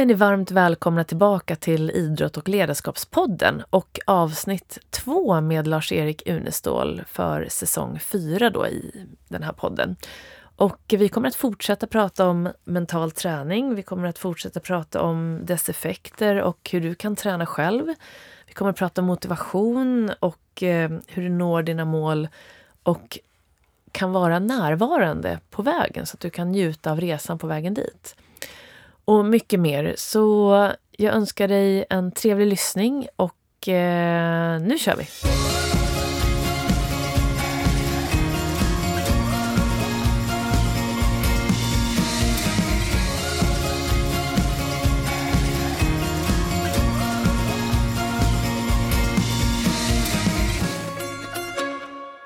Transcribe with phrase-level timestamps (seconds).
[0.00, 6.28] Då är ni varmt välkomna tillbaka till Idrott och ledarskapspodden och avsnitt två med Lars-Erik
[6.28, 9.96] Unestål för säsong fyra då i den här podden.
[10.56, 13.74] Och vi kommer att fortsätta prata om mental träning.
[13.74, 17.86] Vi kommer att fortsätta prata om dess effekter och hur du kan träna själv.
[18.46, 22.28] Vi kommer att prata om motivation och eh, hur du når dina mål
[22.82, 23.18] och
[23.92, 28.16] kan vara närvarande på vägen så att du kan njuta av resan på vägen dit
[29.10, 29.94] och mycket mer.
[29.98, 35.06] Så jag önskar dig en trevlig lyssning och eh, nu kör vi!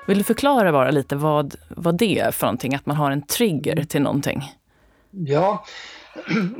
[0.07, 3.21] Vill du förklara bara lite vad, vad det är för någonting, att man har en
[3.21, 4.51] trigger till någonting?
[5.11, 5.65] Ja,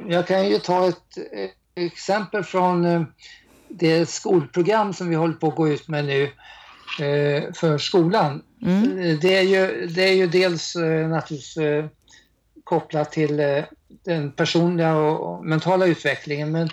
[0.07, 1.17] jag kan ju ta ett
[1.75, 3.03] exempel från eh,
[3.67, 6.23] det skolprogram som vi håller på att gå ut med nu
[7.05, 8.43] eh, för skolan.
[8.61, 9.19] Mm.
[9.19, 11.57] Det, är ju, det är ju dels eh, naturligtvis
[12.63, 13.63] kopplat till
[14.05, 16.69] den personliga och mentala utvecklingen men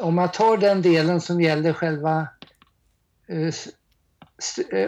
[0.00, 2.28] om man tar den delen som gäller själva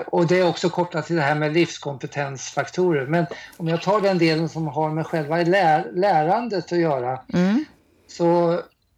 [0.06, 3.06] och det är också kopplat till det här med livskompetensfaktorer.
[3.06, 7.64] Men om jag tar den delen som har med själva lär, lärandet att göra mm.
[8.06, 8.52] så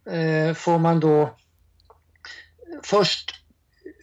[0.09, 1.35] eh, får man då
[2.83, 3.35] först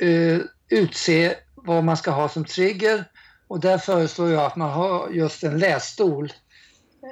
[0.01, 0.39] eh,
[0.69, 3.05] utse vad man ska ha som trigger
[3.49, 6.33] och där föreslår jag att man har just en lässtol.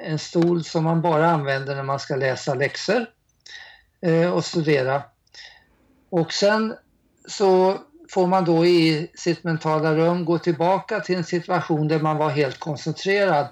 [0.03, 3.05] En stol som man bara använder när man ska läsa läxor
[4.01, 5.03] eh, och studera.
[6.09, 6.75] Och sen
[7.27, 7.77] så
[8.09, 12.29] får man då i sitt mentala rum gå tillbaka till en situation där man var
[12.29, 13.47] helt koncentrerad.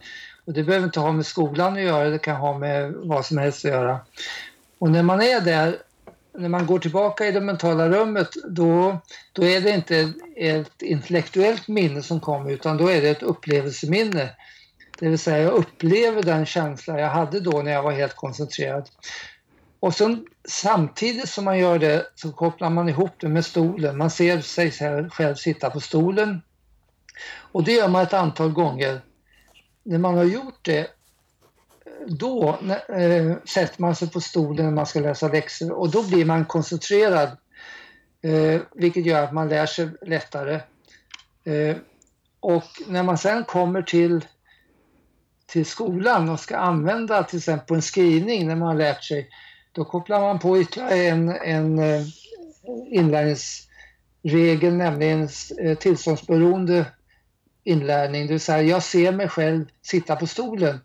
[0.46, 3.38] Och det behöver inte ha med skolan att göra, det kan ha med vad som
[3.38, 4.00] helst att göra.
[4.80, 5.78] Och när man är där,
[6.38, 8.98] när man går tillbaka i det mentala rummet, då,
[9.34, 14.30] då är det inte ett intellektuellt minne som kommer utan då är det ett upplevelseminne.
[15.00, 18.90] Det vill säga jag upplever den känsla jag hade då när jag var helt koncentrerad.
[19.86, 23.98] Och sen, samtidigt som man gör det så kopplar man ihop det med stolen.
[23.98, 24.72] Man ser sig
[25.10, 26.42] själv sitta på stolen.
[27.52, 29.02] Och det gör man ett antal gånger.
[29.84, 30.88] När man har gjort det
[32.08, 36.26] då eh, sätter man sig på stolen när man ska läsa läxor och då blir
[36.26, 37.38] man koncentrerad.
[38.22, 40.56] Eh, vilket gör att man lär sig lättare.
[41.44, 41.78] Eh,
[42.40, 44.26] och när man sen kommer till,
[45.46, 49.30] till skolan och ska använda till exempel en skrivning när man har lärt sig
[49.76, 52.02] då kopplar man på ytterligare en, en eh,
[52.88, 56.86] inlärningsregel, nämligen eh, tillståndsberoende
[57.64, 58.28] inlärning.
[58.28, 60.80] Det vill säga, jag ser mig själv sitta på stolen.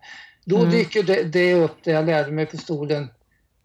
[0.45, 0.71] Då mm.
[0.71, 3.09] dyker det, det, upp, det jag lärde mig på stolen,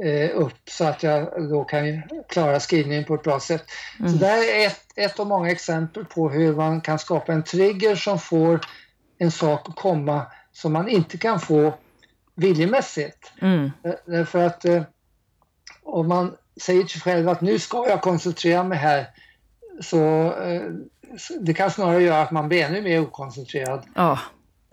[0.03, 3.63] eh, upp så att jag då kan klara skrivningen på ett bra sätt.
[3.99, 4.11] Mm.
[4.11, 7.43] Så det här är ett, ett av många exempel på hur man kan skapa en
[7.43, 8.59] trigger som får
[9.17, 11.73] en sak att komma som man inte kan få
[12.35, 13.31] viljemässigt.
[13.41, 13.71] Mm.
[14.05, 14.65] Därför att
[15.85, 19.09] om man säger till sig själv att nu ska jag koncentrera mig här
[19.81, 20.61] så eh,
[21.39, 23.85] det kan snarare göra att man blir ännu mer okoncentrerad.
[23.95, 24.19] Oh.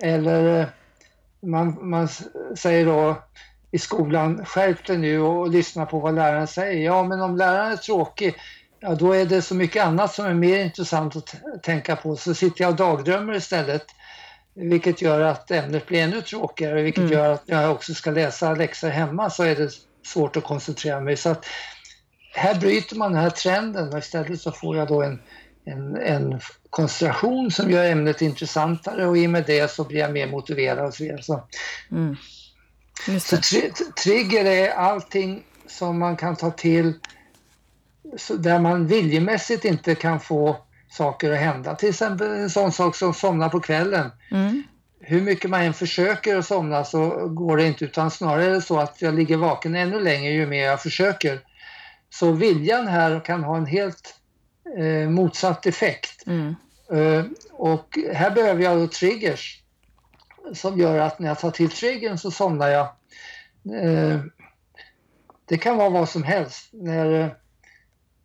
[0.03, 0.67] Eller eh,
[1.41, 2.09] man, man
[2.57, 3.17] säger då
[3.71, 6.85] i skolan, skärp dig nu och, och lyssna på vad läraren säger.
[6.85, 8.35] Ja, men om läraren är tråkig,
[8.81, 12.17] ja då är det så mycket annat som är mer intressant att tänka på.
[12.17, 13.87] Så sitter jag och dagdrömmer istället.
[14.55, 17.13] Vilket gör att ämnet blir ännu tråkigare, vilket mm.
[17.13, 19.71] gör att när jag också ska läsa läxor hemma så är det
[20.05, 21.17] svårt att koncentrera mig.
[21.17, 21.47] Så att
[22.35, 25.23] här bryter man den här trenden och istället så får jag då en,
[25.65, 26.41] en, en
[26.71, 30.87] koncentration som gör ämnet intressantare och i och med det så blir jag mer motiverad
[30.87, 31.23] och så vidare.
[31.23, 31.49] Så,
[31.91, 32.17] mm.
[33.21, 33.73] så tri
[34.03, 36.95] trigger är allting som man kan ta till
[38.39, 40.57] där man viljemässigt inte kan få
[40.91, 41.75] saker att hända.
[41.75, 44.11] Till exempel en sån sak som somna på kvällen.
[44.31, 44.63] Mm
[45.05, 48.63] hur mycket man än försöker att somna så går det inte utan snarare är det
[48.63, 51.41] så att jag ligger vaken ännu längre ju mer jag försöker.
[52.11, 54.15] Så viljan här kan ha en helt
[54.79, 56.27] eh, motsatt effekt.
[56.27, 56.55] Mm.
[56.93, 59.63] Eh, och här behöver jag då triggers
[60.55, 62.87] som gör att när jag tar till triggern så somnar jag.
[63.83, 64.21] Eh,
[65.45, 66.69] det kan vara vad som helst.
[66.73, 67.37] När,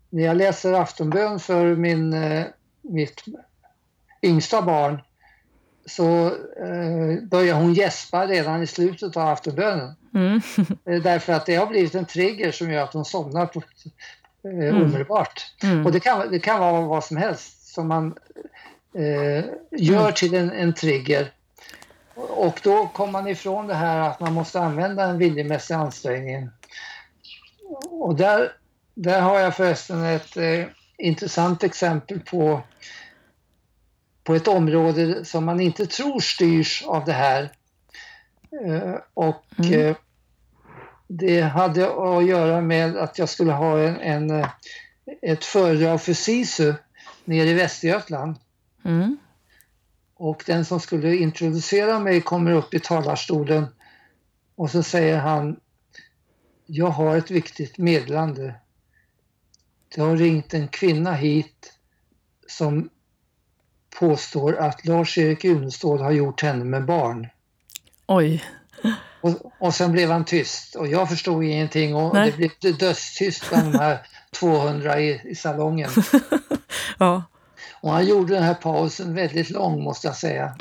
[0.09, 2.45] när jag läser aftonbön för min, eh,
[2.81, 3.23] mitt
[4.23, 5.01] yngsta barn
[5.87, 6.25] så
[6.59, 9.95] eh, börjar hon gäspa redan i slutet av aftonbönen.
[10.15, 10.41] Mm.
[10.85, 13.61] Eh, därför att det har blivit en trigger som gör att hon somnar på,
[14.43, 14.83] eh, mm.
[14.83, 15.53] omedelbart.
[15.63, 15.85] Mm.
[15.85, 18.15] Och det kan, det kan vara vad som helst som man
[18.93, 20.13] eh, gör mm.
[20.13, 21.31] till en, en trigger.
[22.15, 26.49] Och då kommer man ifrån det här att man måste använda en viljemässig ansträngning.
[27.89, 28.51] och där,
[28.93, 30.65] där har jag förresten ett eh,
[30.97, 32.61] intressant exempel på,
[34.27, 37.51] på ett område som man inte tror styrs av det här.
[38.65, 39.73] Eh, och Mm.
[39.73, 39.95] eh,
[41.07, 44.49] det hade att göra med att jag skulle ha en, en, eh,
[45.21, 46.73] ett föredrag för SISU
[47.25, 48.35] nere i Västergötland.
[48.85, 49.17] Mm.
[50.15, 53.65] Och den som skulle introducera mig kommer upp i talarstolen
[54.55, 55.59] och så säger han
[56.65, 58.55] Jag har ett viktigt meddelande.
[59.95, 61.73] Det har ringt en kvinna hit
[62.47, 62.89] som
[63.99, 67.27] påstår att Lars-Erik Unestål har gjort henne med barn.
[68.07, 68.43] Oj.
[69.21, 72.31] Och, och sen blev han tyst och jag förstod ingenting och Nej.
[72.31, 73.99] det blev dödstyst bland de här
[74.39, 75.89] 200 i, i salongen.
[76.99, 77.23] Ja.
[77.81, 80.57] Och han gjorde den här pausen väldigt lång måste jag säga.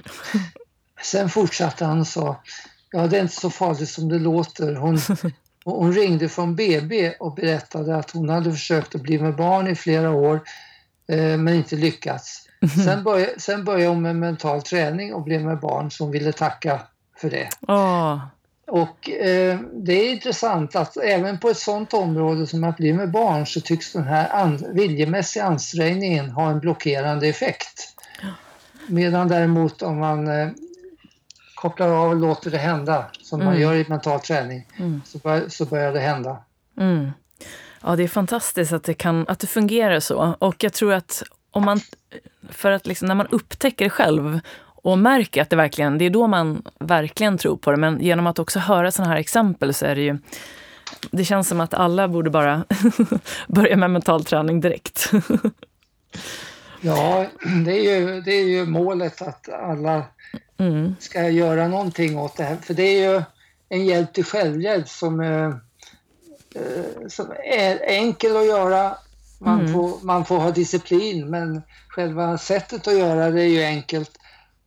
[1.02, 2.42] Sen fortsatte han och sa,
[2.90, 4.74] ja det är inte så farligt som det låter.
[4.74, 4.98] Hon,
[5.64, 9.74] hon ringde från BB och berättade att hon hade försökt att bli med barn i
[9.74, 10.40] flera år
[11.08, 12.45] eh, men inte lyckats.
[12.84, 16.80] Sen, började, sen började hon med mental träning och blev med barn som ville tacka
[17.16, 17.48] för det.
[17.68, 18.18] Åh.
[18.68, 23.10] Och eh, det är intressant att även på ett sådant område som att bli med
[23.10, 27.92] barn så tycks den här an- viljemässiga ansträngningen ha en blockerande effekt.
[28.88, 30.48] Medan däremot om man eh,
[31.54, 33.60] kopplar av och låter det hända, som man Mm.
[33.60, 35.02] gör i mental träning, Mm.
[35.04, 36.36] så, bör, så börjar det hända.
[36.80, 37.10] Mm.
[37.82, 40.36] Ja, det är fantastiskt att det, kan, att det fungerar så.
[40.38, 41.22] Och jag tror att
[41.56, 41.80] om man,
[42.50, 46.10] för att liksom, när man upptäcker det själv och märker att det verkligen, det är
[46.10, 47.76] då man verkligen tror på det.
[47.76, 50.18] Men genom att också höra sådana här exempel så är det ju,
[51.10, 52.64] det känns som att alla borde bara
[53.46, 55.10] börja med mental träning direkt.
[56.80, 57.26] Ja,
[57.64, 60.04] det är, ju, det är ju målet att alla
[60.58, 60.94] Mm.
[61.00, 62.56] ska göra någonting åt det här.
[62.56, 63.22] För det är ju
[63.68, 65.46] en hjälp till självhjälp som, eh,
[66.54, 68.96] eh, som är enkel att göra.
[69.38, 69.72] Man, Mm.
[69.72, 74.10] får, man får ha disciplin men själva sättet att göra det är ju enkelt.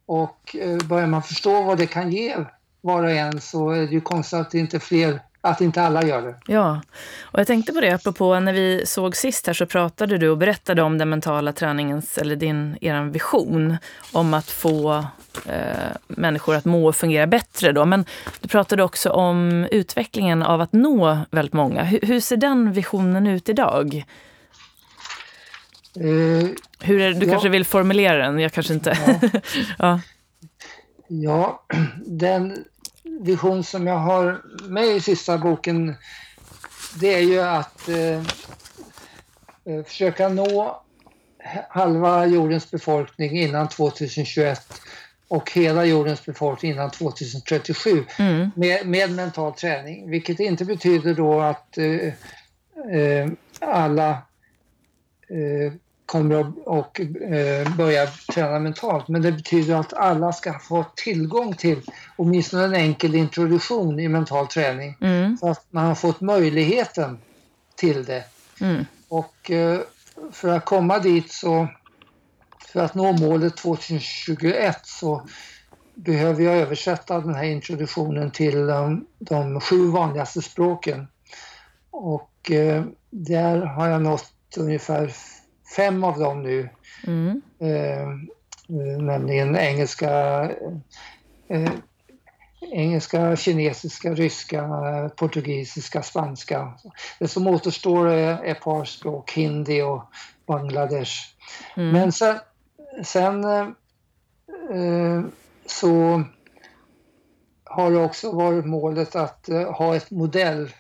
[0.06, 2.36] Och eh, börjar man förstå vad det kan ge
[2.82, 6.22] var och en så är det ju konstigt att inte fler, att inte alla gör
[6.22, 6.36] det.
[6.48, 6.82] Ja,
[7.22, 10.38] och jag tänkte på det apropå när vi såg sist här så pratade du och
[10.38, 13.78] berättade om den mentala träningens, eller din, er vision
[14.12, 15.06] om att få
[15.46, 17.86] eh, människor att må och fungera bättre då.
[17.86, 18.06] Men
[18.40, 21.84] du pratade också om utvecklingen av att nå väldigt många.
[21.84, 24.06] Hur, hur ser den visionen ut idag?
[25.96, 26.48] Eh,
[26.82, 27.32] Hur är, du Ja.
[27.32, 28.98] kanske vill formulera den, jag kanske inte...
[29.78, 30.02] ja.
[31.08, 31.64] Ja,
[32.06, 32.64] den
[33.22, 35.96] vision som jag har med i sista boken
[37.00, 38.18] det är ju att eh,
[39.66, 40.82] eh, försöka nå
[41.70, 44.82] halva jordens befolkning innan 2021
[45.28, 48.52] och hela jordens befolkning innan 2037 Mm.
[48.56, 50.10] med, med mental träning.
[50.10, 51.86] Vilket inte betyder då att eh,
[53.00, 54.18] eh, alla
[56.10, 59.08] kommer att och, eh, börja träna mentalt.
[59.08, 61.82] Men det betyder att alla ska få tillgång till
[62.18, 64.98] åtminstone en enkel introduktion i mental träning.
[65.02, 65.38] Mm.
[65.38, 67.18] Så att man har fått möjligheten
[67.76, 68.24] till det.
[68.62, 68.86] Mm.
[69.08, 69.80] Och eh,
[70.32, 71.68] för att komma dit så,
[72.68, 75.28] för att nå målet 2021 så
[75.96, 81.08] behöver jag översätta den här introduktionen till de, de sju vanligaste språken.
[81.92, 85.14] Och eh, där har jag nått ungefär
[85.76, 86.70] fem av dem nu.
[87.08, 87.42] Mm.
[87.60, 88.10] Eh,
[88.70, 90.44] eh, nämligen engelska,
[91.48, 91.72] eh,
[92.72, 94.70] engelska, kinesiska, ryska,
[95.16, 96.74] portugisiska, spanska.
[97.20, 100.04] Det som återstår är ett par språk, hindi och
[100.46, 101.14] Bangladesh.
[101.76, 101.92] Mm.
[101.92, 102.40] Men sen,
[103.04, 105.24] sen eh,
[105.66, 106.24] så
[107.70, 110.74] har det också varit målet att eh, ha ett modellområde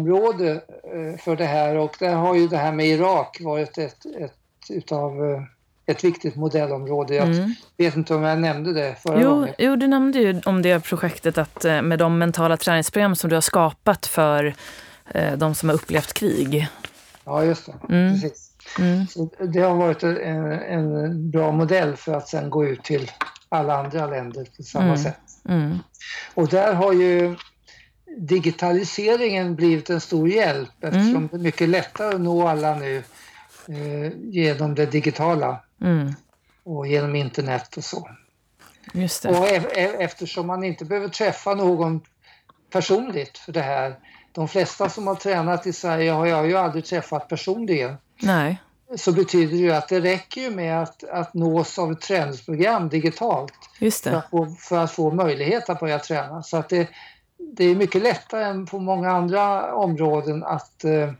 [0.00, 4.34] eh, för det här och där har ju det här med Irak varit ett, ett
[4.70, 5.42] utav eh,
[5.86, 7.14] ett viktigt modellområde.
[7.14, 7.54] Jag Mm.
[7.76, 9.54] vet inte om jag nämnde det förra Jo, gången.
[9.58, 13.36] jo, du nämnde ju om det projektet att eh, med de mentala träningsprogram som du
[13.36, 14.54] har skapat för
[15.36, 16.68] de som har upplevt krig.
[17.24, 17.94] Ja, just det.
[17.94, 18.12] Mm.
[18.14, 18.50] Precis.
[18.78, 19.06] Mm.
[19.06, 23.10] Så det har varit en, en bra modell för att sen gå ut till
[23.48, 24.96] alla andra länder på samma Mm.
[24.98, 25.18] sätt.
[25.48, 25.78] Mm.
[26.34, 27.36] Och där har ju
[28.18, 31.28] digitaliseringen blivit en stor hjälp eftersom Mm.
[31.32, 32.96] det är mycket lättare att nå alla nu
[33.68, 36.14] eh, genom det digitala Mm.
[36.64, 38.08] och genom internet och så.
[38.92, 39.56] Just Och det.
[39.56, 42.00] e- e- eftersom man inte behöver träffa någon
[42.70, 43.94] personligt för det här.
[44.32, 47.94] De flesta som har tränat i Sverige har jag ju aldrig träffat personligen.
[48.22, 48.62] Nej.
[48.96, 52.88] Så betyder det ju att det räcker ju med att, att nås av ett träningsprogram
[52.88, 54.16] digitalt Just för det.
[54.18, 56.42] att, få, för att få möjlighet att börja träna.
[56.42, 56.88] Så att det,
[57.52, 61.10] det är mycket lättare än på många andra områden att eh,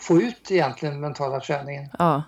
[0.00, 1.88] få ut egentligen mentala träningen.
[1.98, 2.22] Ja,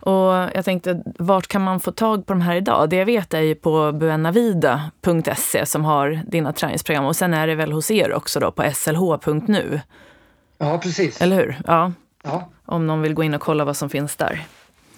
[0.00, 2.90] och jag tänkte, vart kan man få tag på de här idag?
[2.90, 7.54] Det jag vet är ju på buenavida.se som har dina träningsprogram och sen är det
[7.54, 9.80] väl hos er också då på slh.nu.
[10.58, 11.22] Ja, precis.
[11.22, 11.60] Eller hur?
[11.66, 11.92] Ja.
[12.22, 12.48] ja.
[12.64, 14.46] Om någon vill gå in och kolla vad som finns där.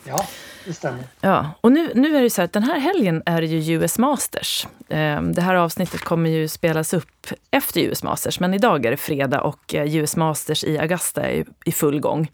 [0.05, 0.27] Ja,
[0.65, 1.05] det stämmer.
[1.21, 3.75] Ja, och nu, nu är det så här att den här helgen är det ju
[3.75, 4.67] US Masters.
[4.89, 8.97] Ehm, det här avsnittet kommer ju spelas upp efter US Masters, men idag är det
[8.97, 12.31] fredag och eh, US Masters i Augusta är i full gång.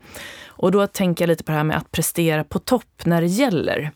[0.47, 3.27] Och då tänker jag lite på det här med att prestera på topp när det
[3.27, 3.91] gäller.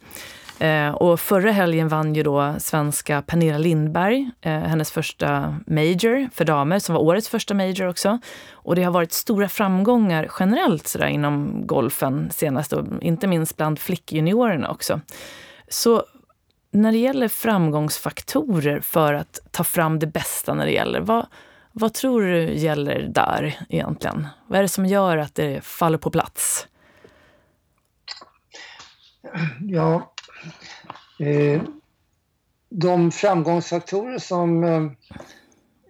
[0.59, 6.45] Eh, och förra helgen vann ju då svenska Pernilla Lindberg, eh, hennes första major för
[6.45, 8.19] damer, som var årets första major också.
[8.53, 13.79] Och det har varit stora framgångar generellt sådär inom golfen senast, och inte minst bland
[13.79, 15.01] flickjuniorerna också.
[15.69, 16.05] Så
[16.71, 21.27] när det gäller framgångsfaktorer för att ta fram det bästa när det gäller, vad,
[21.73, 24.27] vad tror du gäller där egentligen?
[24.47, 26.67] Vad är det som gör att det faller på plats?
[29.61, 30.14] Ja,
[32.69, 34.87] de framgångsfaktorer som eh,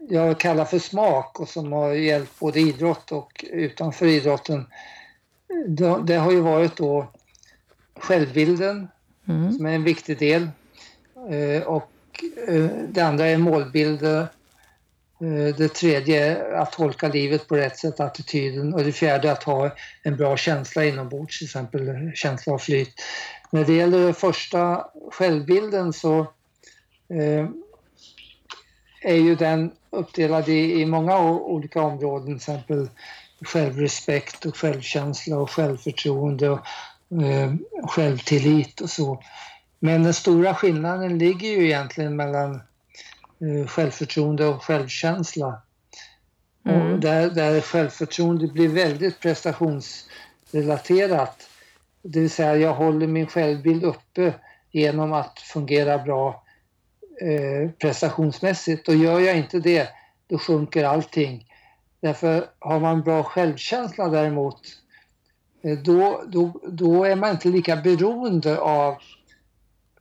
[0.09, 4.67] jag kallar för smak och som har hjälpt både idrott och utanför idrotten.
[6.05, 7.07] Det har ju varit då
[7.97, 8.89] självbilden
[9.29, 9.53] mm.
[9.53, 10.49] som är en viktig del.
[11.31, 11.91] Eh, och
[12.89, 14.27] det andra är målbilder.
[15.25, 18.75] Eh, det tredje är att tolka livet på rätt sätt, attityden.
[18.75, 19.71] Och det fjärde att ha
[20.03, 22.95] en bra känsla inombords, till exempel känsla av flyt.
[23.51, 26.21] När det gäller den första självbilden så
[27.09, 27.49] eh,
[29.03, 32.89] är ju den uppdelad i, i många olika områden, till exempel
[33.45, 36.61] självrespekt och självkänsla och självförtroende och
[37.23, 37.55] eh,
[37.89, 39.23] självtillit och så.
[39.79, 42.61] Men den stora skillnaden ligger ju egentligen mellan
[43.69, 45.63] självförtroende och självkänsla.
[46.67, 46.93] Mm.
[46.93, 51.49] Och där, där självförtroende blir väldigt prestationsrelaterat
[52.05, 54.35] det vill säga jag håller min självbild uppe
[54.71, 56.45] genom att fungera bra
[57.21, 59.89] eh, prestationsmässigt och gör jag inte det
[60.27, 61.47] då sjunker allting.
[62.01, 64.61] Därför har man bra självkänsla däremot
[65.63, 68.97] eh, då, då, då är man inte lika beroende av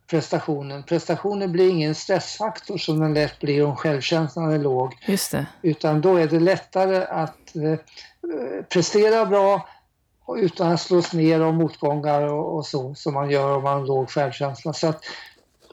[0.06, 0.82] prestationen.
[0.82, 4.92] Prestationen blir ingen stressfaktor som den lätt blir om självkänslan är låg.
[5.06, 5.46] Just det.
[5.62, 9.68] Utan då är det lättare att eh, prestera bra
[10.36, 13.86] utan att slås ner av motgångar och, och, så som man gör om man har
[13.86, 14.72] låg självkänsla.
[14.72, 15.04] Så att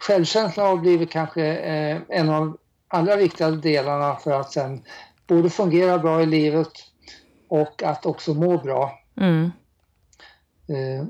[0.02, 2.58] självkänslan har blivit kanske eh, en av de
[2.88, 4.84] allra viktigaste delarna för att sen
[5.28, 6.72] både fungera bra i livet
[7.48, 9.00] och att också må bra.
[9.18, 9.52] Mm.
[10.70, 11.06] Eh,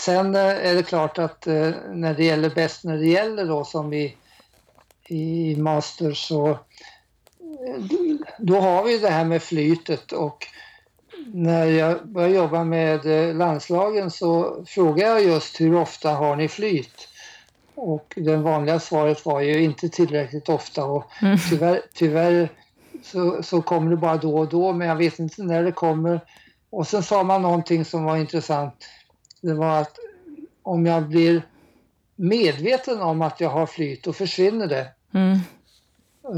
[0.00, 3.64] sen eh, är det klart att eh, när det gäller bäst när det gäller då
[3.64, 4.16] som i,
[5.08, 6.56] i master så eh,
[8.38, 10.46] då har vi det här med flytet och
[11.26, 17.08] när jag började jobba med landslagen så frågade jag just hur ofta har ni flyt?
[17.74, 21.38] Och det vanliga svaret var ju inte tillräckligt ofta och mm.
[21.50, 22.48] tyvärr, tyvärr
[23.02, 26.20] så, så kommer det bara då och då men jag vet inte när det kommer.
[26.70, 28.74] Och sen sa man någonting som var intressant.
[29.40, 29.96] Det var att
[30.62, 31.42] om jag blir
[32.16, 34.88] medveten om att jag har flyt då försvinner det.
[35.14, 35.38] Mm.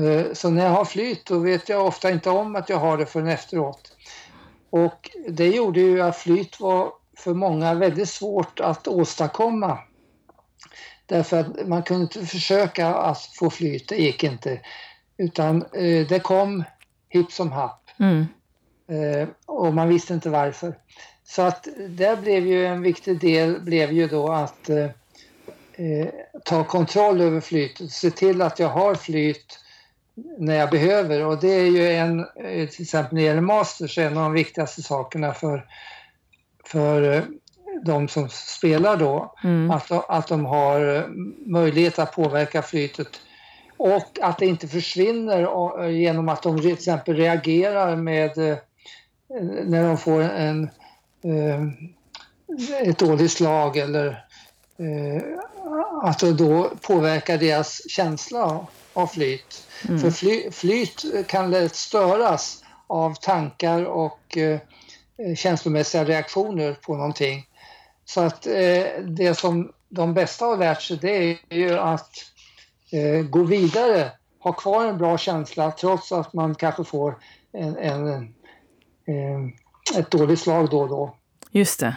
[0.05, 2.99] Eh, så när jag har flyt då vet jag ofta inte om att jag har
[2.99, 3.97] det förrän efteråt.
[4.71, 9.79] Och det gjorde ju att flyt var för många väldigt svårt att åstadkomma.
[11.07, 14.61] Därför att man kunde inte försöka att få flyt, det gick inte.
[15.17, 16.65] Utan eh, det kom
[17.09, 17.91] hipp som happ.
[17.99, 18.27] Mm.
[18.89, 20.79] Eh, och man visste inte varför.
[21.25, 24.85] Så att det blev ju en viktig del blev ju då att eh,
[25.75, 26.09] eh
[26.45, 29.59] ta kontroll över flytet, se till att jag har flyt
[30.39, 33.99] när jag behöver och det är ju en, eh, till exempel när det gäller masters,
[33.99, 35.67] en av de viktigaste sakerna för,
[36.65, 37.23] för eh,
[37.85, 39.35] de som spelar då.
[39.45, 39.71] Mm.
[39.71, 41.07] Att, att de har
[41.51, 43.09] möjlighet att påverka flytet
[43.77, 48.59] och att det inte försvinner genom att de till exempel reagerar med
[49.65, 50.71] när de får en,
[52.87, 54.25] ett dåligt slag eller
[56.03, 59.69] att det då påverkar deras känsla av flyt.
[59.89, 60.01] Mm.
[60.01, 64.61] För fly, flyt kan lätt störas av tankar och eh,
[65.37, 67.47] känslomässiga reaktioner på någonting.
[68.05, 72.11] Så att eh, det som de bästa har lärt sig det är ju att
[72.93, 77.19] eh, gå vidare, ha kvar en bra känsla trots att man kanske får
[77.53, 78.35] en, en,
[79.07, 79.53] en
[79.97, 81.17] ett dåligt slag då och då.
[81.51, 81.97] Just det.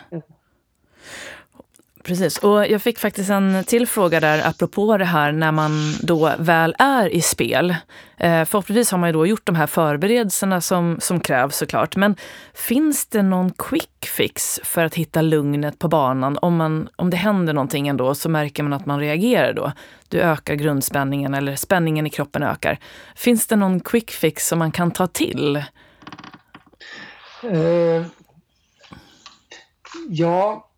[2.05, 6.33] Precis, och jag fick faktiskt en till fråga där apropå det här när man då
[6.39, 7.75] väl är i spel.
[8.17, 11.95] Eh, förhoppningsvis har man ju då gjort de här förberedelserna som, som krävs såklart.
[11.95, 12.15] Men
[12.53, 16.37] finns det någon quick fix för att hitta lugnet på banan?
[16.41, 19.71] Om, man, om det händer någonting ändå så märker man att man reagerar då.
[20.09, 22.79] Du ökar grundspänningen eller spänningen i kroppen ökar.
[23.15, 25.63] Finns det någon quick fix som man kan ta till?
[27.43, 28.05] Uh,
[30.09, 30.69] ja,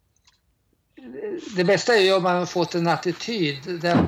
[1.56, 4.08] det bästa är ju om man har fått en attityd där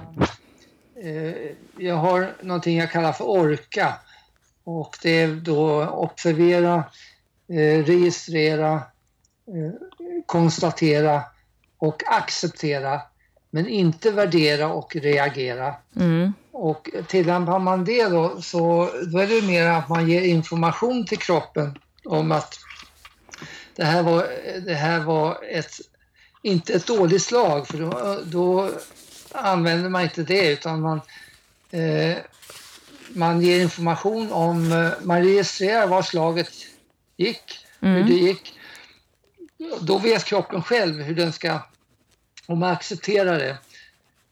[1.03, 3.93] eh, jag har någonting jag kallar för orka
[4.63, 6.83] och det är då observera,
[7.49, 8.73] eh, registrera,
[9.47, 9.73] eh,
[10.25, 11.23] konstatera
[11.77, 13.01] och acceptera
[13.49, 15.75] men inte värdera och reagera.
[15.95, 16.33] Mm.
[16.51, 21.17] Och tillämpar man det då så då är det mer att man ger information till
[21.17, 22.59] kroppen om att
[23.75, 24.27] det här var,
[24.65, 25.79] det här var ett
[26.41, 28.71] inte ett dåligt slag för då, då
[29.31, 31.01] använder man inte det utan man,
[31.71, 32.17] eh,
[33.09, 36.49] man ger information om, eh, man registrerar var slaget
[37.17, 37.95] gick, mm.
[37.95, 38.53] hur det gick.
[39.81, 41.59] Då vet kroppen själv hur den ska,
[42.45, 43.57] om man accepterar det,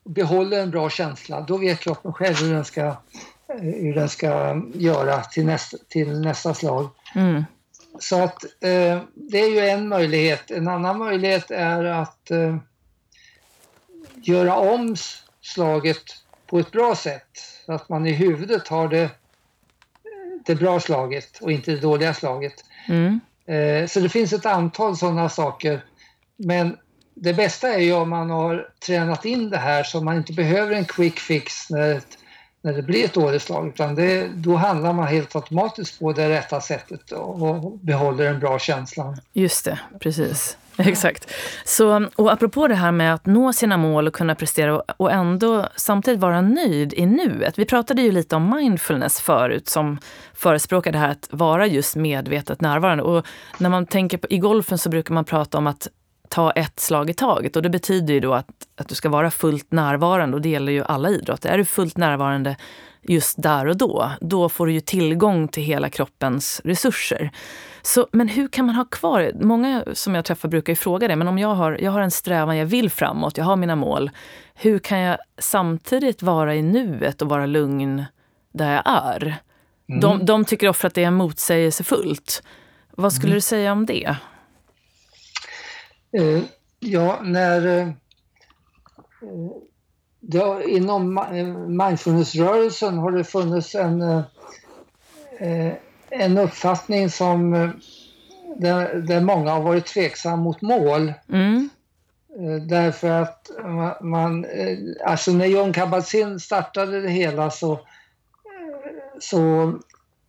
[0.04, 4.62] behåller en bra känsla, då vet kroppen själv hur den ska, eh, hur den ska
[4.74, 6.90] göra till nästa, till nästa slag.
[7.16, 7.44] Mm.
[8.00, 10.52] Så att eh, det är ju en möjlighet.
[10.52, 12.58] En annan möjlighet är att eh,
[14.16, 14.96] göra om
[15.42, 16.04] slaget
[16.48, 17.30] på ett bra sätt.
[17.66, 19.10] Så att man i huvudet har det,
[20.46, 22.54] det bra slaget och inte det dåliga slaget.
[22.88, 23.20] Mm.
[23.46, 25.86] Eh, så det finns ett antal sådana saker.
[26.38, 26.78] Men
[27.14, 30.76] det bästa är ju om man har tränat in det här så man inte behöver
[30.76, 32.18] en quick fix när ett
[32.68, 36.30] när det blir ett dåligt slag utan det, då handlar man helt automatiskt på det
[36.30, 39.18] rätta sättet och behåller en bra känsla.
[39.34, 40.58] Just det, precis.
[40.78, 41.32] Exakt.
[41.66, 45.68] Så, och apropå det här med att nå sina mål och kunna prestera och ändå
[45.76, 47.60] samtidigt vara nöjd i nuet.
[47.60, 50.00] Vi pratade ju lite om mindfulness förut som
[50.34, 53.04] förespråkar det här att vara just medvetet närvarande.
[53.04, 53.26] Och
[53.58, 55.88] när man tänker på, i golfen så brukar man prata om att
[56.30, 57.56] ta ett slag i taget.
[57.56, 60.72] Och det betyder ju då att, att du ska vara fullt närvarande och det gäller
[60.72, 61.50] ju alla idrotter.
[61.50, 62.56] Är du fullt närvarande
[63.08, 67.32] just där och då, då får du ju tillgång till hela kroppens resurser.
[67.82, 71.16] Så, men hur kan man ha kvar, många som jag träffar brukar ju fråga det,
[71.16, 74.12] men om jag har, jag har en strävan, jag vill framåt, jag har mina mål.
[74.56, 78.06] Hur kan jag samtidigt vara i nuet och vara lugn
[78.54, 79.36] där jag är?
[79.90, 80.02] Mm.
[80.02, 82.44] De, de tycker ofta att det är motsägelsefullt.
[82.92, 83.38] Vad skulle mm.
[83.38, 84.16] du säga om det?
[86.12, 86.44] Eh,
[86.80, 87.88] ja, när eh,
[90.20, 91.26] det, inom
[91.68, 95.74] mindfulnessrörelsen har det funnits en, eh,
[96.10, 97.52] en uppfattning som
[98.58, 101.14] där, där många har varit tveksamma mot mål.
[101.30, 101.70] Mm.
[102.68, 103.52] Därför att
[104.02, 104.46] man,
[105.06, 107.80] alltså när John Kabat-Zinn startade det hela så,
[109.20, 109.74] så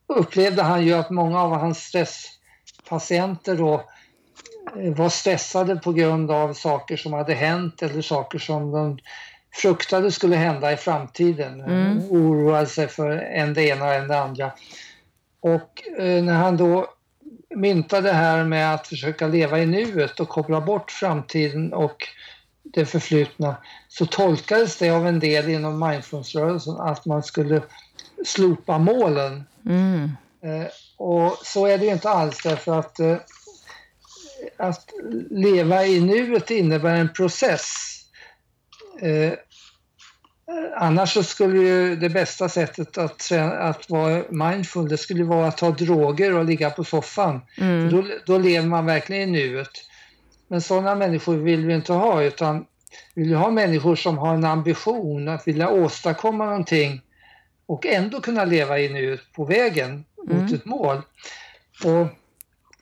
[0.06, 3.84] upplevde han ju att många av hans stresspatienter då
[4.74, 8.98] var stressade på grund av saker som hade hänt eller saker som de
[9.54, 11.60] fruktade skulle hända i framtiden.
[11.60, 11.98] Mm.
[12.10, 14.52] Oroade sig för en det ena och en det andra.
[15.40, 16.86] Och eh, när han då
[17.54, 22.04] myntade det här med att försöka leva i nuet och koppla bort framtiden och
[22.62, 23.56] det förflutna
[23.88, 27.62] så tolkades det av en del inom mindfulnessrörelsen att man skulle
[28.26, 29.44] slopa målen.
[29.66, 30.10] Mm.
[30.42, 33.16] Eh, och så är det ju inte alls därför att eh,
[34.56, 34.90] att
[35.30, 37.70] leva i nuet innebär en process.
[39.00, 39.32] Eh,
[40.76, 45.56] annars så skulle ju det bästa sättet att, att vara mindful, det skulle vara att
[45.56, 47.40] ta droger och ligga på soffan.
[47.58, 47.90] Mm.
[47.90, 49.70] Då, då lever man verkligen i nuet.
[50.48, 52.66] Men sådana människor vill vi inte ha utan
[53.14, 57.00] vi vill ha människor som har en ambition att vilja åstadkomma någonting
[57.66, 60.54] och ändå kunna leva i nuet på vägen mot mm.
[60.54, 61.02] ett mål.
[61.84, 62.06] Och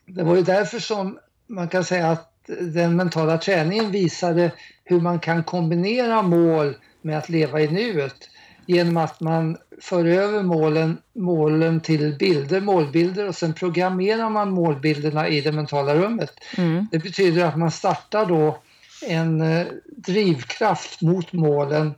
[0.05, 4.51] det var ju därför som man kan säga att den mentala träningen visade
[4.83, 8.29] hur man kan kombinera mål med att leva i nuet
[8.65, 15.27] genom att man för över målen, målen till bilder, målbilder och sen programmerar man målbilderna
[15.27, 16.31] i det mentala rummet.
[16.57, 16.87] Mm.
[16.91, 18.59] Det betyder att man startar då
[19.07, 21.93] en eh, drivkraft mot målen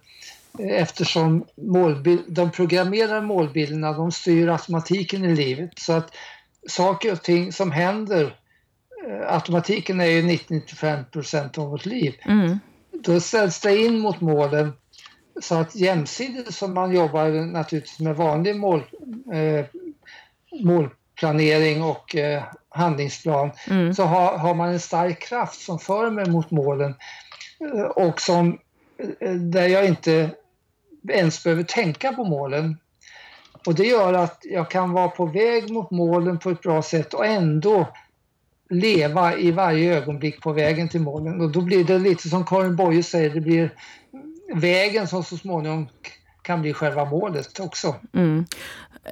[0.60, 5.72] eh, eftersom målbild, de programmerade målbilderna de styr automatiken i livet.
[5.80, 6.16] Så att
[6.68, 8.36] saker och ting som händer
[9.28, 12.16] automatiken är ju 90-95 procent av vårt liv.
[12.26, 12.60] Mm.
[12.92, 14.74] Då ställs det in mot målen
[15.42, 18.84] så att jämsides som man jobbar naturligtvis med vanlig mål,
[19.34, 19.66] eh,
[20.64, 23.94] målplanering och eh, handlingsplan mm.
[23.94, 26.96] så har, har, man en stark kraft som för mig mot målen.
[27.96, 28.60] och som,
[29.52, 30.30] där jag inte
[31.10, 32.78] ens behöver tänka på målen.
[33.66, 37.14] Och det gör att jag kan vara på väg mot målen på ett bra sätt
[37.14, 37.88] och ändå
[38.70, 41.42] leva i varje ögonblick på vägen till målen.
[41.42, 43.74] Och då blir det lite som Karin Boye säger, det blir
[44.54, 45.88] vägen som så småningom
[46.42, 47.96] kan bli själva målet också.
[48.14, 48.46] Mm.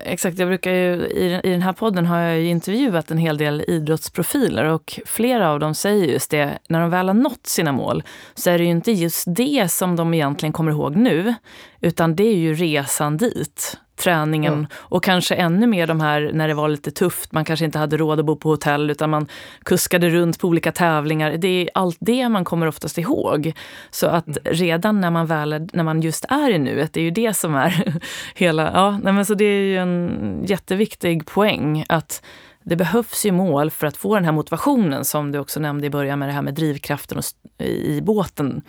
[0.04, 3.64] Exakt, jag brukar ju, i, i den här podden har jag intervjuat en hel del
[3.68, 8.04] idrottsprofiler och flera av dem säger just det, när de väl har nått sina mål
[8.36, 11.34] så är det ju inte just det som de egentligen kommer ihåg nu,
[11.82, 14.76] utan det är ju resan dit träningen ja.
[14.80, 17.32] och kanske ännu mer de här när det var lite tufft.
[17.32, 19.28] Man kanske inte hade råd att bo på hotell utan man
[19.64, 21.38] kuskade runt på olika tävlingar.
[21.38, 23.54] Det är allt det man kommer oftast ihåg.
[23.90, 24.40] Så att mm.
[24.44, 27.56] redan när man väl när man just är i nuet, det är ju det som
[27.56, 28.00] är
[28.36, 28.72] hela...
[28.74, 32.22] Ja, nej men så det är ju en jätteviktig poäng att
[32.64, 35.90] det behövs ju mål för att få den här motivationen som du också nämnde i
[35.90, 37.22] början med det här med drivkraften
[37.64, 38.62] i båten.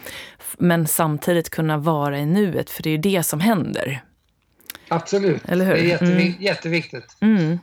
[0.59, 4.03] Men samtidigt kunna vara i nuet, för det är ju det som händer.
[4.89, 5.75] Absolut, Eller hur?
[5.75, 6.35] det är jättevi mm.
[6.39, 7.17] jätteviktigt.
[7.21, 7.59] Mm.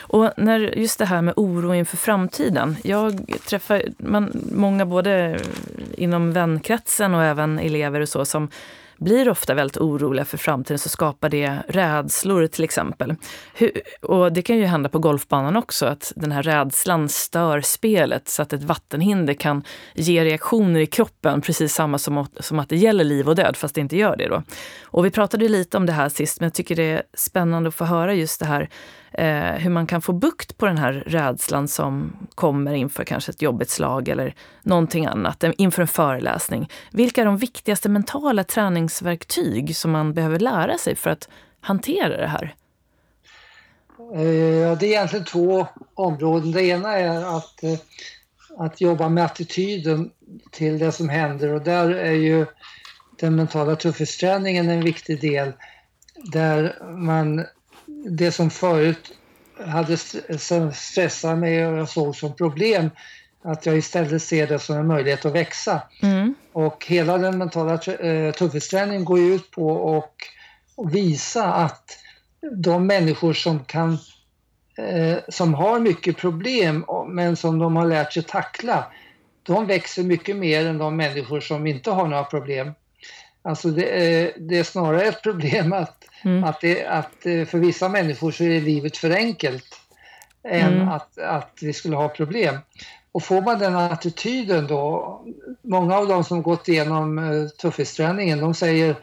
[0.00, 2.76] Och när just det här med oro inför framtiden.
[2.84, 5.40] Jag träffar man, många både
[5.96, 8.48] inom vänkretsen och även elever och så som
[9.00, 13.14] blir ofta väldigt oroliga för framtiden så skapar det rädslor till exempel.
[13.54, 18.28] Hur, och det kan ju hända på golfbanan också, att den här rädslan stör spelet
[18.28, 22.76] så att ett vattenhinder kan ge reaktioner i kroppen, precis samma som, som att det
[22.76, 24.42] gäller liv och död, fast det inte gör det då.
[24.84, 27.74] Och vi pratade lite om det här sist, men jag tycker det är spännande att
[27.74, 28.68] få höra just det här
[29.12, 33.42] eh, hur man kan få bukt på den här rädslan som kommer inför kanske ett
[33.42, 36.70] jobbigt slag eller någonting annat, eh, inför en föreläsning.
[36.92, 41.28] Vilka är de viktigaste mentala träningsverktyg som man behöver lära sig för att
[41.60, 42.54] hantera det här?
[44.14, 46.52] Eh, det är egentligen två områden.
[46.52, 47.78] Det ena är att, eh,
[48.58, 50.10] att jobba med attityden
[50.50, 52.46] till det som händer och där är ju
[53.18, 55.52] den mentala tuffhetsträningen en viktig del
[56.32, 57.44] där man
[58.04, 59.12] det som förut
[59.66, 59.96] hade
[60.72, 62.90] stressat mig och jag såg som problem,
[63.42, 65.82] att jag istället ser det som en möjlighet att växa.
[66.02, 66.34] Mm.
[66.52, 71.98] Och hela den mentala eh, tuffhetsträningen går ju ut på att visa att
[72.52, 73.98] de människor som kan
[74.78, 78.86] eh, som har mycket problem men som de har lärt sig tackla,
[79.42, 82.72] de växer mycket mer än de människor som inte har några problem.
[83.42, 86.44] Alltså det är, det är snarare ett problem att Mm.
[86.44, 89.80] Att, det, att eh, för vissa människor så är livet för enkelt
[90.44, 90.88] än mm.
[90.88, 92.58] att, att vi skulle ha problem.
[93.12, 95.20] Och får man den attityden då,
[95.62, 98.94] många av de som gått igenom uh, tuffhetsträningen, de säger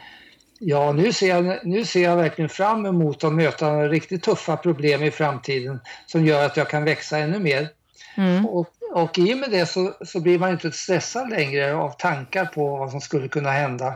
[0.60, 5.02] ja nu ser, jag, nu ser jag verkligen fram emot att möta riktigt tuffa problem
[5.02, 7.68] i framtiden som gör att jag kan växa ännu mer.
[8.16, 8.46] Mm.
[8.46, 12.44] Och, och i och med det så, så blir man inte stressad längre av tankar
[12.44, 13.94] på vad som skulle kunna hända.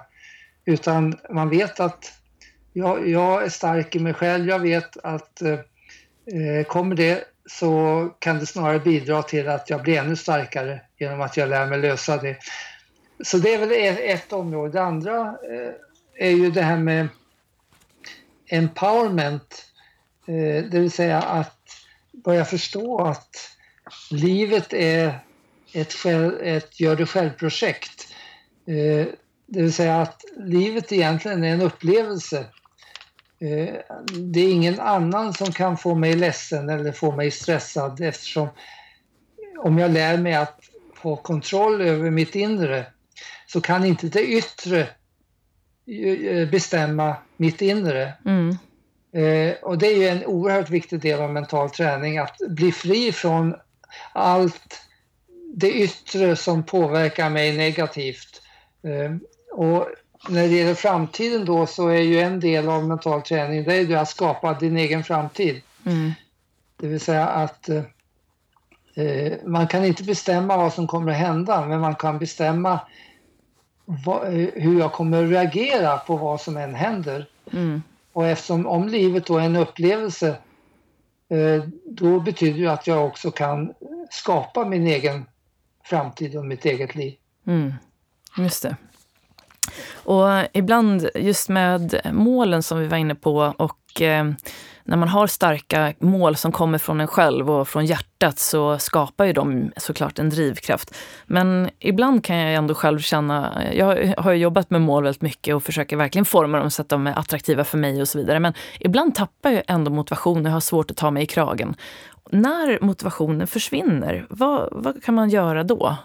[0.64, 2.12] Utan man vet att
[2.72, 4.48] jag, jag är stark i mig själv.
[4.48, 9.82] Jag vet att eh, eh, kommer det så kan det snarare bidra till att jag
[9.82, 12.36] blir ännu starkare genom att jag lär mig lösa det.
[13.24, 14.72] Så det är väl e-, ett område.
[14.72, 15.72] Det andra eh,
[16.26, 17.08] är ju det här med
[18.46, 19.66] empowerment.
[20.26, 21.58] Eh, det vill säga att
[22.12, 23.36] börja förstå att
[24.10, 25.18] livet är
[25.74, 28.08] ett, själv, ett gör det själv-projekt.
[28.66, 29.06] Eh,
[29.52, 32.46] det vill säga att livet egentligen är en upplevelse
[33.42, 33.74] Eh,
[34.18, 38.48] det är ingen annan som kan få mig ledsen eller få mig stressad eftersom
[39.58, 40.60] om jag lär mig att
[40.94, 42.86] få kontroll över mitt inre
[43.46, 44.80] så kan inte det yttre
[45.86, 48.12] eh, bestämma mitt inre.
[48.24, 48.50] Mm.
[49.12, 53.12] Eh, och det är ju en oerhört viktig del av mental träning, att bli fri
[53.12, 53.54] från
[54.12, 54.80] allt
[55.54, 58.42] det yttre som påverkar mig negativt.
[59.52, 59.86] Och
[60.28, 63.80] när det gäller framtiden då så är ju en del av mental träning det är
[63.80, 65.62] ju att skapa din egen framtid.
[65.86, 66.12] Mm.
[66.76, 71.80] Det vill säga att eh, man kan inte bestämma vad som kommer att hända men
[71.80, 72.80] man kan bestämma
[73.84, 77.28] vad, hur jag kommer att reagera på vad som än händer.
[77.52, 77.82] Mm.
[78.12, 80.28] Och eftersom om livet då är en upplevelse
[81.28, 83.74] eh, då betyder det att jag också kan
[84.10, 85.26] skapa min egen
[85.84, 87.14] framtid och mitt eget liv.
[87.46, 87.74] Mm.
[88.38, 88.76] Just det.
[90.04, 94.24] Och ibland, just med målen som vi var inne på och eh,
[94.84, 99.24] när man har starka mål som kommer från en själv och från hjärtat så skapar
[99.24, 100.94] ju de såklart en drivkraft.
[101.26, 105.62] Men ibland kan jag ändå själv känna, jag har jobbat med mål väldigt mycket och
[105.62, 108.40] försöker verkligen forma dem så att de är attraktiva för mig och så vidare.
[108.40, 111.74] Men ibland tappar jag ändå motivationen och har svårt att ta mig i kragen.
[112.30, 115.96] När motivationen försvinner, vad, vad kan man göra då?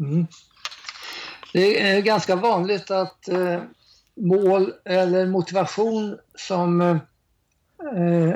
[0.00, 0.26] Mm.
[1.58, 3.62] Det är ganska vanligt att eh,
[4.16, 6.98] mål eller motivation som eh,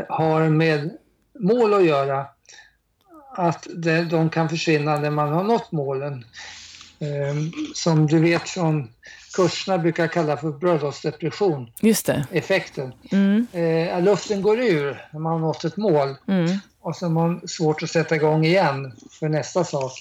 [0.08, 0.90] har med
[1.38, 2.26] mål att göra,
[3.37, 3.66] att
[4.11, 6.24] de kan försvinna när man har nått målen.
[6.98, 7.35] Eh,
[7.74, 8.88] som du vet från
[9.37, 11.72] kurserna brukar kalla för bröllopsdepression.
[11.80, 12.26] Just det.
[12.30, 12.92] Effekten.
[13.12, 13.46] Mm.
[13.52, 16.58] Eh, luften går ur när man har nått ett mål Mm.
[16.80, 19.92] och så har man svårt att sätta igång igen för nästa sak.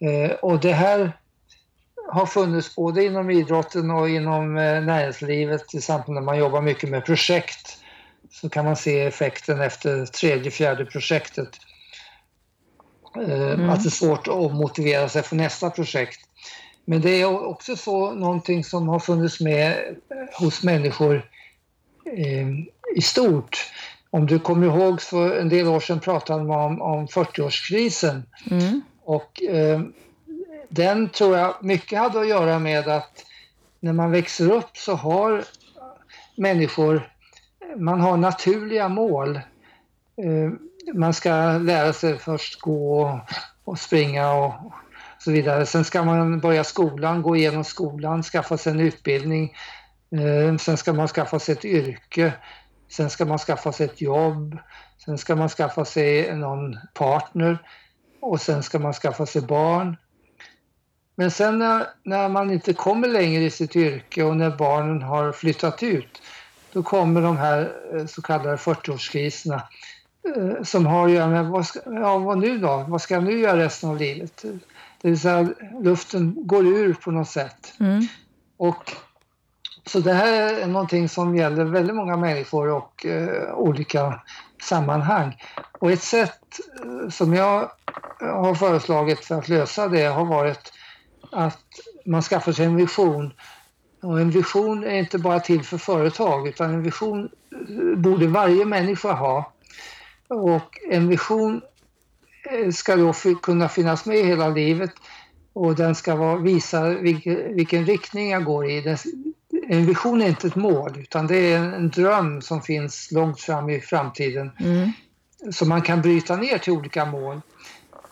[0.00, 1.12] Eh, och det här
[2.12, 5.68] har funnits både inom idrotten och inom eh, näringslivet.
[5.68, 7.78] Till exempel när man jobbar mycket med projekt
[8.30, 11.48] så kan man se effekten efter tredje, fjärde projektet.
[13.16, 13.70] Eh, Mm.
[13.70, 16.20] Att det är svårt att motivera sig för nästa projekt.
[16.84, 21.14] Men det är också så någonting som har funnits med eh, hos människor
[22.16, 22.48] eh,
[22.96, 23.58] i stort.
[24.10, 28.82] Om du kommer ihåg för en del år sedan pratade man om, om 40-årskrisen Mm.
[29.04, 29.80] och eh,
[30.74, 33.24] den tror jag mycket hade att göra med att
[33.80, 35.44] när man växer upp så har
[36.36, 37.12] människor,
[37.76, 39.36] man har naturliga mål.
[40.16, 40.52] Eh,
[40.94, 43.20] man ska lära sig först gå
[43.64, 44.52] och, springa och
[45.18, 45.66] så vidare.
[45.66, 49.54] Sen ska man börja skolan, gå igenom skolan, skaffa sig en utbildning.
[50.16, 52.32] Eh, sen ska man skaffa sig ett yrke.
[52.88, 54.58] Sen ska man skaffa sig ett jobb.
[55.04, 57.58] Sen ska man skaffa sig någon partner
[58.20, 59.96] och sen ska man skaffa sig barn.
[61.14, 65.32] Men sen när, när man inte kommer längre i sitt yrke och när barnen har
[65.32, 66.22] flyttat ut,
[66.72, 69.62] då kommer de här eh, så kallade 40-årskriserna
[70.36, 72.84] eh, som har att göra med vad, ska, ja, vad nu då?
[72.88, 74.44] Vad ska jag nu göra resten av livet?
[75.02, 75.48] Det vill säga
[75.80, 77.74] luften går ur på något sätt.
[77.80, 78.06] Mm.
[78.56, 78.92] Och,
[79.86, 84.20] så det här är någonting som gäller väldigt många människor och eh, olika
[84.62, 85.42] sammanhang.
[85.78, 87.70] Och ett sätt eh, som jag
[88.20, 90.72] har föreslagit för att lösa det har varit
[91.32, 91.64] att
[92.06, 93.32] man skaffar sig en vision.
[94.02, 97.28] Och en vision är inte bara till för företag utan en vision
[97.68, 99.52] eh, borde varje människa ha.
[100.28, 101.60] Och en vision
[102.50, 104.90] eh, ska då kunna finnas med hela livet
[105.52, 108.96] och den ska vara, visa vilken, vilken riktning jag går i.
[109.68, 113.70] En vision är inte ett mål utan det är en dröm som finns långt fram
[113.70, 114.90] i framtiden Mm.
[115.52, 117.40] som man kan bryta ner till olika mål.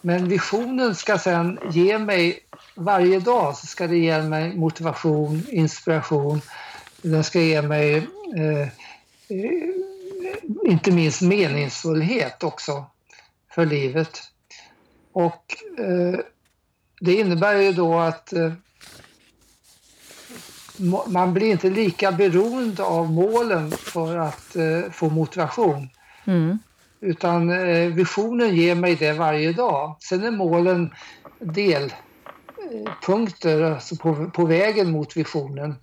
[0.01, 2.39] Men visionen ska sen ge mig,
[2.75, 6.41] varje dag så ska det ge mig motivation, inspiration.
[7.03, 7.97] Den ska ge mig
[8.37, 8.69] eh,
[10.65, 12.85] inte minst meningsfullhet också
[13.55, 14.23] för livet.
[15.13, 16.21] Och eh,
[17.01, 18.53] det innebär ju då att eh,
[21.07, 25.89] man blir inte lika beroende av målen för att eh, få motivation.
[26.25, 26.59] Mm.
[27.01, 29.97] Utan eh, visionen ger mig det varje dag.
[30.01, 30.95] Sen är målen
[31.39, 35.75] delpunkter alltså på, på vägen mot visionen.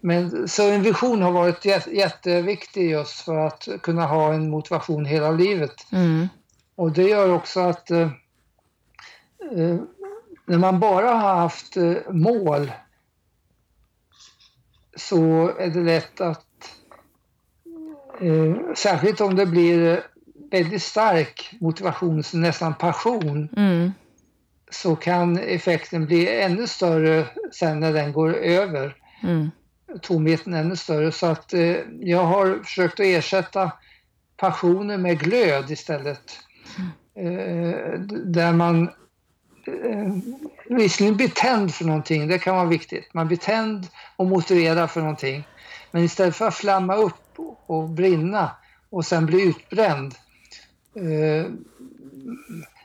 [0.00, 5.04] Men, så en vision har varit jät- jätteviktig just för att kunna ha en motivation
[5.04, 5.92] hela livet.
[5.92, 6.28] Mm.
[6.74, 8.10] Och det gör också att eh,
[9.52, 9.76] eh,
[10.46, 12.72] när man bara har haft eh, mål
[14.96, 16.46] så är det lätt att,
[18.20, 19.98] eh, särskilt om det blir eh,
[20.50, 23.92] väldigt stark motivation, nästan passion, Mm.
[24.70, 28.96] så kan effekten bli ännu större sen när den går över.
[29.22, 29.50] Mm.
[30.02, 31.12] Tomheten ännu större.
[31.12, 33.72] Så att eh, jag har försökt att ersätta
[34.36, 36.38] passionen med glöd istället.
[37.16, 38.82] Eh, där man
[39.66, 40.14] eh,
[40.68, 43.14] visserligen blir tänd för någonting, det kan vara viktigt.
[43.14, 45.44] Man blir tänd och motiverad för någonting.
[45.90, 48.50] Men istället för att flamma upp och brinna
[48.90, 50.14] och sen bli utbränd.
[50.98, 51.46] Eh,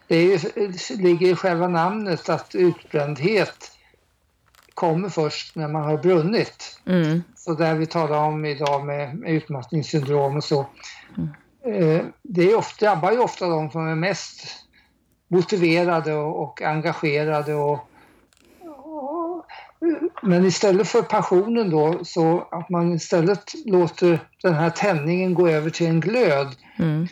[0.08, 3.72] det, ju, det ligger i själva namnet att utbrändhet
[4.74, 6.80] kommer först när man har brunnit.
[6.86, 7.24] Mm.
[7.36, 10.60] Så där vi talar om idag med, med utmattningssyndrom och så.
[11.66, 14.48] Eh, det är ofta, drabbar ju ofta de som är mest
[15.28, 17.54] motiverade och, och engagerade.
[17.54, 17.80] Och,
[18.62, 19.46] och,
[20.22, 25.70] men istället för passionen då, så att man istället låter den här tändningen gå över
[25.70, 27.08] till en glöd Mm.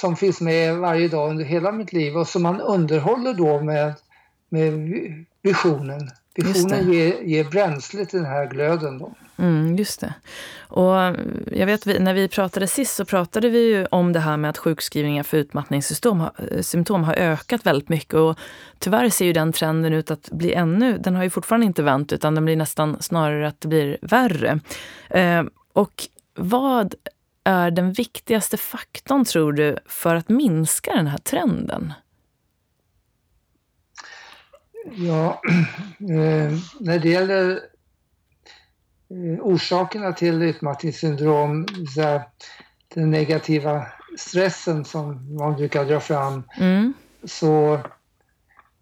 [0.00, 3.94] Som finns med varje dag under hela mitt liv och som man underhåller då med,
[4.48, 6.10] med vi- visionen.
[6.34, 9.14] Visionen ger, ger bränsle till den här glöden då.
[9.38, 10.14] Mm, just det.
[10.58, 10.94] Och
[11.52, 14.58] jag vet, när vi pratade sist så pratade vi ju om det här med att
[14.58, 16.32] sjukskrivningar för utmattningssymptom har,
[16.98, 18.14] eh, har ökat väldigt mycket.
[18.14, 18.38] Och
[18.78, 22.12] tyvärr ser ju den trenden ut att bli ännu, den har ju fortfarande inte vänt
[22.12, 24.60] utan den blir nästan snarare att det blir värre.
[25.10, 25.92] Eh, och
[26.34, 26.94] vad
[27.44, 31.92] är den viktigaste faktorn tror du för att minska den här trenden?
[34.92, 35.40] Ja,
[35.98, 37.50] eh, när det gäller
[39.10, 42.22] eh, orsakerna till utmattningssyndrom, så
[42.94, 43.86] den negativa
[44.18, 46.92] stressen som man brukar dra fram, mm.
[47.24, 47.74] så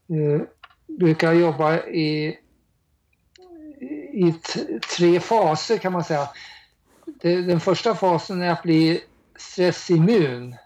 [0.09, 0.42] eh,
[0.99, 2.38] brukar jag jobba i,
[4.12, 4.35] i
[4.97, 6.29] tre faser kan man säga.
[7.23, 9.01] Den första fasen är att bli
[9.38, 10.57] stressimmun.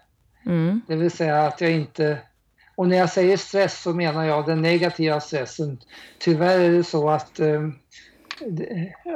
[0.45, 0.81] Mm.
[0.87, 2.19] Det vill säga att jag inte
[2.75, 5.79] och när jag säger stress så menar jag den negativa stressen.
[6.19, 7.61] Tyvärr är det så att eh,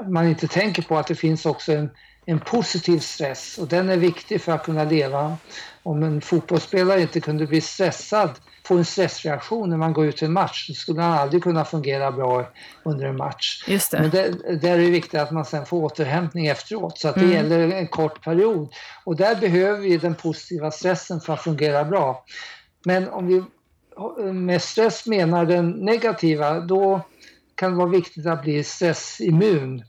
[0.09, 1.89] man inte tänker på att det finns också en,
[2.25, 5.37] en positiv stress och den är viktig för att kunna leva.
[5.83, 8.29] Om en fotbollsspelare inte kunde bli stressad,
[8.67, 11.65] få en stressreaktion när man går ut i en match, så skulle han aldrig kunna
[11.65, 12.49] fungera bra
[12.83, 13.63] under en match.
[13.67, 13.99] Just det.
[13.99, 17.21] Men det, där är det viktigt att man sen får återhämtning efteråt, så att det
[17.21, 17.33] mm.
[17.33, 18.73] gäller en kort period.
[19.03, 22.25] Och där behöver vi den positiva stressen för att fungera bra.
[22.85, 23.43] Men om vi
[24.31, 27.01] med stress menar den negativa, då
[27.55, 29.83] kan det vara viktigt att bli stressimmun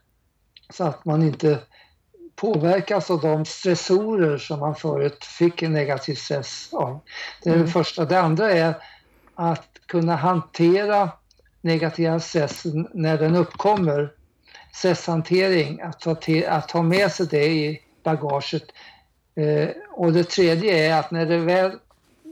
[0.70, 1.58] så att man inte
[2.40, 7.00] påverkas av de stressorer som man förut fick en negativ stress av.
[7.42, 7.66] Det är mm.
[7.66, 8.04] det första.
[8.04, 8.74] Det andra är
[9.34, 11.10] att kunna hantera
[11.60, 12.62] negativa stress
[12.94, 14.12] när den uppkommer.
[14.72, 18.64] Stresshantering, att ta, till, att ta med sig det i bagaget.
[19.34, 21.78] Eh, och det tredje är att när det väl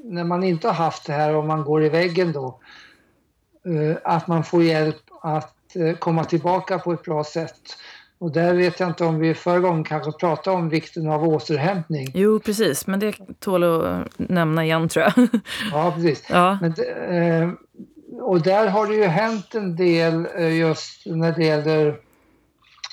[0.04, 2.60] när man inte har haft det här och man går i väggen då,
[3.66, 7.60] eh, att man får hjälp att eh, komma tillbaka på ett bra sätt.
[8.18, 12.10] Och där vet jag inte om vi förra gången kanske pratade om vikten av återhämtning.
[12.14, 12.86] Jo, precis.
[12.86, 15.12] Men det tål att nämna igen tror jag.
[15.72, 16.24] Ja, precis.
[16.28, 16.58] Ja.
[16.60, 16.74] Men,
[17.42, 17.50] eh,
[18.20, 21.96] och där har det ju hänt en del just när det gäller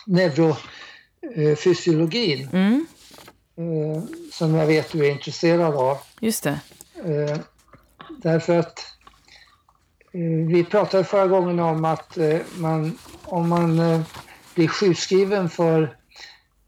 [0.06, 2.50] neurofysiologin.
[2.54, 2.86] Mm.
[4.32, 5.98] Som jag vet du är intresserad av.
[6.20, 6.60] Just det.
[7.06, 7.38] Eh,
[8.18, 8.80] därför att
[10.12, 14.02] eh, vi pratade förra gången om att eh, man, om man eh,
[14.56, 15.82] blir sjukskriven för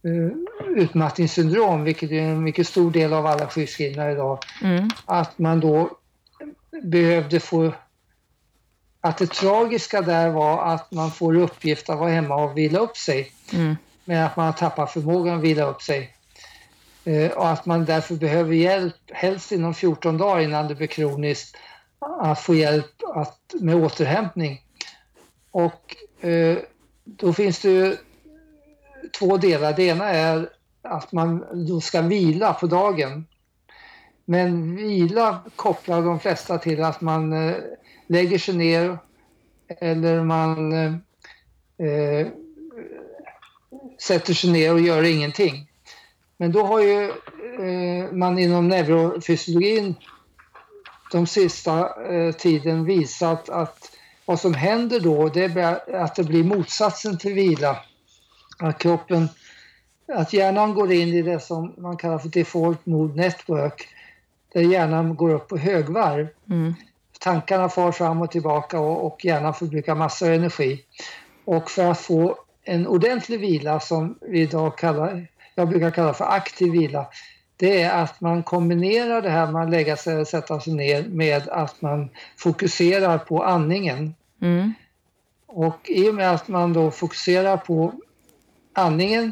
[0.04, 0.38] eh,
[0.76, 4.90] utmattningssyndrom, vilket är en mycket stor del av alla sjukskrivna idag, mm.
[5.06, 5.90] att man då
[6.84, 7.74] behövde få
[9.02, 12.98] att det tragiska där var att man får uppgift att vara hemma och vila upp
[12.98, 13.32] sig.
[13.54, 13.76] Mm.
[14.06, 16.16] Men att man har tappat förmågan att vila upp sig.
[17.04, 21.56] Eh, och att man därför behöver hjälp, helst inom 14 dagar innan det blir kroniskt,
[22.00, 24.62] att få hjälp att, med återhämtning.
[25.52, 25.96] Och
[26.26, 26.58] eh,
[27.06, 27.98] då finns det ju
[29.20, 29.74] två delar.
[29.74, 30.50] Det ena är
[30.82, 33.26] att man då ska vila på dagen.
[34.26, 37.56] Men vila kopplar de flesta till att man eh,
[38.08, 38.98] lägger sig ner
[39.68, 40.94] eller man eh,
[41.88, 42.28] eh
[44.00, 45.70] sätter sig ner och gör ingenting.
[46.38, 47.04] Men då har ju
[47.60, 49.96] eh, man inom neurofysiologin
[51.12, 53.95] de sista eh, tiden visat att
[54.26, 57.78] vad som händer då det är att det blir motsatsen till vila.
[58.60, 59.30] Att kroppen,
[60.08, 63.88] att hjärnan går in i det som man kallar för default mode network.
[64.54, 66.28] Där hjärnan går upp på högvarv.
[66.50, 66.74] Mm.
[67.20, 70.84] Tankarna far fram och tillbaka och, och hjärnan förbrukar massor av energi.
[71.46, 76.26] Och för att få en ordentlig vila som vi idag kallar jag brukar kalla för
[76.26, 77.08] aktiv vila,
[77.58, 81.04] det är att man kombinerar det här med att lägga sig och sätta sig ner
[81.04, 84.16] med att man fokuserar på andningen.
[84.42, 84.74] Mm.
[85.46, 87.94] Och i och med att man då fokuserar på
[88.74, 89.32] andningen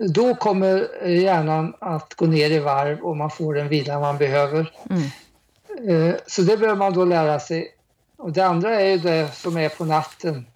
[0.00, 4.72] då kommer hjärnan att gå ner i varv och man får den vila man behöver.
[4.90, 6.10] Mm.
[6.10, 7.68] Eh, så det behöver man då lära sig.
[8.16, 10.46] Och det andra är ju det som är på natten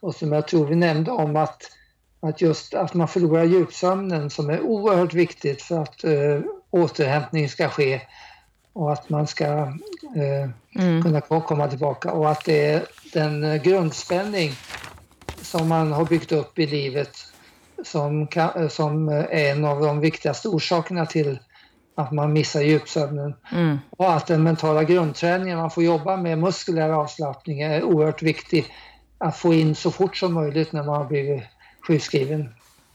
[0.00, 1.62] och som jag tror vi nämnde om att
[2.20, 7.68] att just att man förlorar djupsömnen som är oerhört viktigt för att eh, återhämtning ska
[7.68, 8.00] ske
[8.72, 9.46] och att man ska
[10.16, 11.02] eh, mm.
[11.02, 14.52] kunna komma tillbaka och att det är den grundspänning
[15.42, 17.16] som man har byggt upp i livet
[17.84, 21.38] som, kan, som är en av de viktigaste orsakerna till
[21.94, 23.34] att man missar djupsömnen.
[23.52, 23.78] Mm.
[23.90, 28.66] Och att den mentala grundträningen man får jobba med, muskulär avslappning, är oerhört viktig
[29.18, 31.42] att få in så fort som möjligt när man har blivit
[31.88, 32.48] sjukskriven.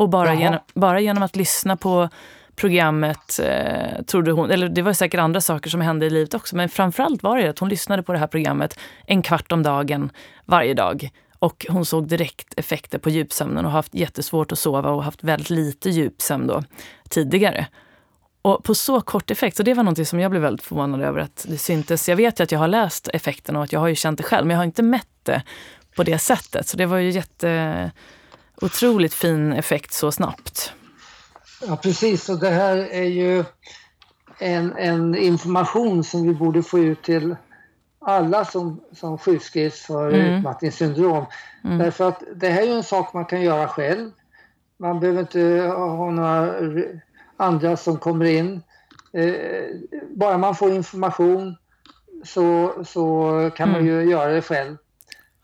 [0.00, 2.08] Och bara, genom, bara genom att lyssna på,
[2.56, 6.56] programmet, eh, trodde hon, eller det var säkert andra saker som hände i livet också,
[6.56, 10.10] men framförallt var det att hon lyssnade på det här programmet en kvart om dagen
[10.44, 11.10] varje dag.
[11.38, 15.50] Och hon såg direkt effekter på djupsömnen och haft jättesvårt att sova och haft väldigt
[15.50, 16.62] lite djupsömn då
[17.08, 17.66] tidigare.
[18.42, 21.20] Och på så kort effekt, så det var något som jag blev väldigt förvånad över
[21.20, 22.08] att det syntes.
[22.08, 24.24] Jag vet ju att jag har läst effekterna och att jag har ju känt det
[24.24, 25.42] själv, men jag har inte mätt det
[25.96, 26.68] på det sättet.
[26.68, 27.90] Så det var ju jätte
[28.60, 30.72] otroligt fin effekt så snabbt.
[31.66, 32.28] Ja, precis.
[32.28, 33.44] Och det här är ju
[34.38, 37.36] en, en information som vi borde få ut till
[38.00, 40.38] alla som, som sjukskrivs för mm.
[40.38, 41.24] utmattningssyndrom.
[41.64, 41.78] Mm.
[41.78, 44.10] Därför att det här är ju en sak man kan göra själv.
[44.76, 45.40] Man behöver inte
[45.76, 46.54] ha några
[47.36, 48.62] andra som kommer in.
[49.12, 49.66] Eh,
[50.10, 51.56] bara man får information
[52.24, 53.80] så, så kan mm.
[53.80, 54.76] man ju göra det själv.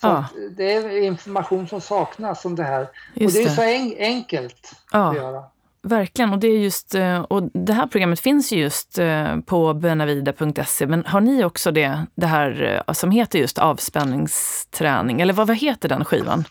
[0.00, 0.24] Ja.
[0.56, 2.88] Det är information som saknas om det här.
[3.14, 3.56] Just och det är det.
[3.56, 5.10] så en, enkelt ja.
[5.10, 5.42] att göra.
[5.82, 9.74] Verkligen, och det, är just, eh, och det här programmet finns ju just eh, på
[9.74, 10.86] bönavida.se.
[10.86, 15.20] Men har ni också det, det här eh, som heter just avspänningsträning?
[15.20, 16.44] Eller vad, vad heter den skivan?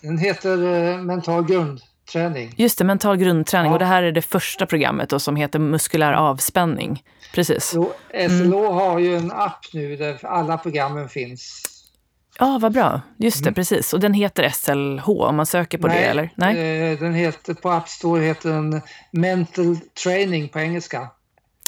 [0.00, 0.56] Den heter
[0.98, 2.54] Mental grundträning.
[2.56, 3.70] Just det, mental grundträning.
[3.70, 3.72] Ja.
[3.72, 7.02] Och det här är det första programmet då, som heter muskulär avspänning.
[7.34, 7.72] Precis.
[7.74, 7.92] Jo,
[8.28, 8.74] SLO mm.
[8.74, 11.71] har ju en app nu där alla programmen finns.
[12.42, 13.00] Ja, vad bra.
[13.16, 13.54] Just det, mm.
[13.54, 13.92] precis.
[13.92, 16.30] Och den heter SLH om man söker på Nej, det, eller?
[16.34, 18.80] Nej, den heter, på App Store heter den
[19.10, 21.08] Mental Training på engelska.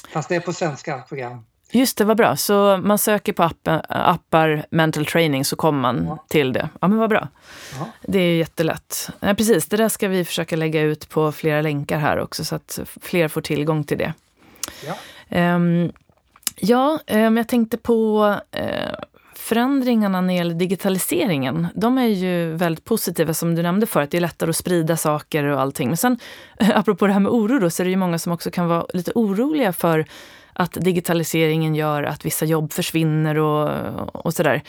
[0.08, 1.44] Fast det är på svenska program.
[1.70, 2.36] Just det, vad bra.
[2.36, 6.24] Så man söker på appen, appar mental training så kommer man ja.
[6.28, 6.68] till det.
[6.80, 7.28] Ja, men vad bra.
[7.78, 7.86] Ja.
[8.02, 9.10] Det är jättelätt.
[9.20, 12.54] Nej, precis, det där ska vi försöka lägga ut på flera länkar här också så
[12.54, 14.12] att fler får tillgång till det.
[14.86, 15.92] Ja, um,
[16.56, 18.94] ja um, jag tänkte på uh,
[19.45, 24.11] förändringarna när det gäller digitaliseringen, de är ju väldigt positiva som du nämnde för att
[24.11, 25.88] det är lättare att sprida saker och allting.
[25.88, 26.18] Men sen,
[26.74, 28.86] apropå det här med oro då, så är det ju många som också kan vara
[28.92, 30.07] lite oroliga för
[30.53, 33.70] att digitaliseringen gör att vissa jobb försvinner och,
[34.26, 34.62] och sådär.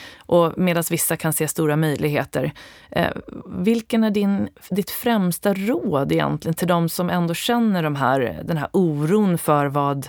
[0.55, 2.51] Medan vissa kan se stora möjligheter.
[2.91, 3.11] Eh,
[3.45, 8.57] vilken är din, ditt främsta råd egentligen till de som ändå känner de här, den
[8.57, 10.07] här oron för vad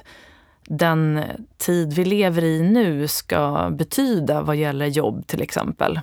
[0.69, 1.23] den
[1.57, 6.01] tid vi lever i nu ska betyda vad gäller jobb till exempel?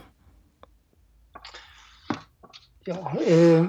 [2.85, 3.65] Ja, eh,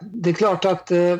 [0.00, 1.16] det är klart att eh,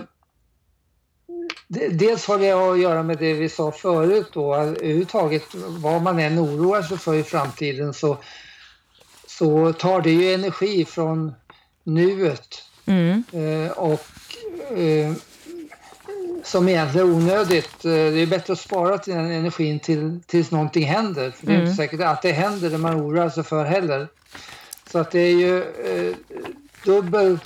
[1.91, 6.39] dels har det att göra med det vi sa förut då, överhuvudtaget vad man än
[6.39, 8.19] oroar sig för i framtiden så,
[9.27, 11.33] så tar det ju energi från
[11.85, 12.63] nuet.
[12.87, 13.25] Mm.
[13.33, 14.07] Eh, och
[14.79, 15.13] eh,
[16.43, 17.85] som egentligen är onödigt.
[17.85, 21.31] Eh, det är bättre att spara till den energin till, tills någonting händer.
[21.31, 21.67] För det är mm.
[21.67, 24.09] inte säkert att det händer det man oroar sig för heller.
[24.91, 26.17] Så att det är ju eh,
[26.85, 27.39] dubbel,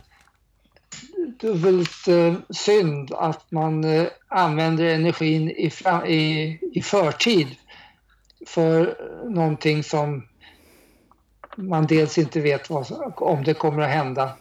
[1.40, 5.70] dubbelt eh, synd att man eh, använder energin i,
[6.06, 7.48] i, i förtid
[8.46, 8.96] för
[9.28, 10.28] någonting som
[11.56, 14.32] man dels inte vet vad, om det kommer att hända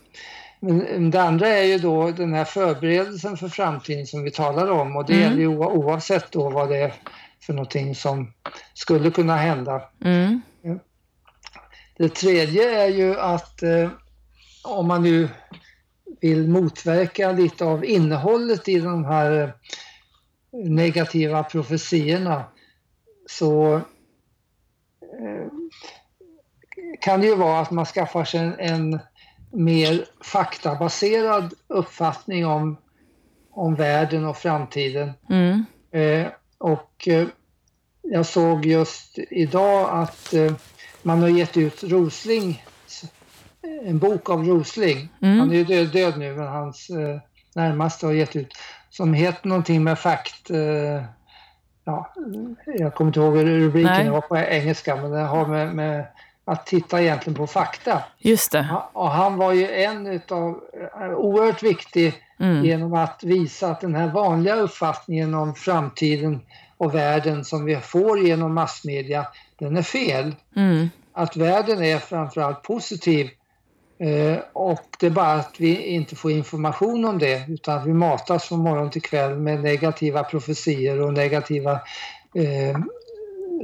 [0.63, 4.95] men det andra är ju då den här förberedelsen för framtiden som vi talar om
[4.95, 5.23] och det mm.
[5.25, 6.93] gäller ju oavsett då vad det är
[7.41, 8.33] för någonting som
[8.73, 9.89] skulle kunna hända.
[10.05, 10.41] Mm.
[11.97, 13.89] Det tredje är ju att eh,
[14.63, 15.29] om man nu
[16.21, 19.49] vill motverka lite av innehållet i de här eh,
[20.69, 22.43] negativa profetiorna
[23.29, 23.75] så
[25.19, 25.47] eh,
[27.01, 28.99] kan det ju vara att man skaffar sig en, en
[29.53, 32.77] mer faktabaserad uppfattning om,
[33.51, 35.11] om världen och framtiden.
[35.29, 35.65] Mm.
[35.91, 37.27] Eh, och eh,
[38.01, 40.53] jag såg just idag att eh,
[41.01, 42.63] man har gett ut Rosling,
[43.85, 45.09] en bok av Rosling.
[45.21, 45.39] Mm.
[45.39, 47.19] Han är ju död, död, nu, men hans eh,
[47.55, 48.53] närmaste har gett ut,
[48.89, 50.49] som heter någonting med fakt...
[50.49, 51.03] Eh,
[51.85, 52.13] ja,
[52.65, 54.03] jag kommer inte ihåg rubriken, Nej.
[54.03, 56.05] det var på engelska, men det har med, med
[56.45, 58.03] att titta egentligen på fakta.
[58.17, 58.67] Just det.
[58.93, 60.59] Och han var ju en utav,
[61.01, 62.65] eh, oerhört viktig mm.
[62.65, 66.41] genom att visa att den här vanliga uppfattningen om framtiden
[66.77, 69.27] och världen som vi får genom massmedia,
[69.59, 70.35] den är fel.
[70.55, 70.89] Mm.
[71.13, 73.29] Att världen är framförallt positiv
[73.99, 77.93] eh, och det är bara att vi inte får information om det utan att vi
[77.93, 81.71] matas från morgon till kväll med negativa profetier och negativa
[82.35, 82.77] eh,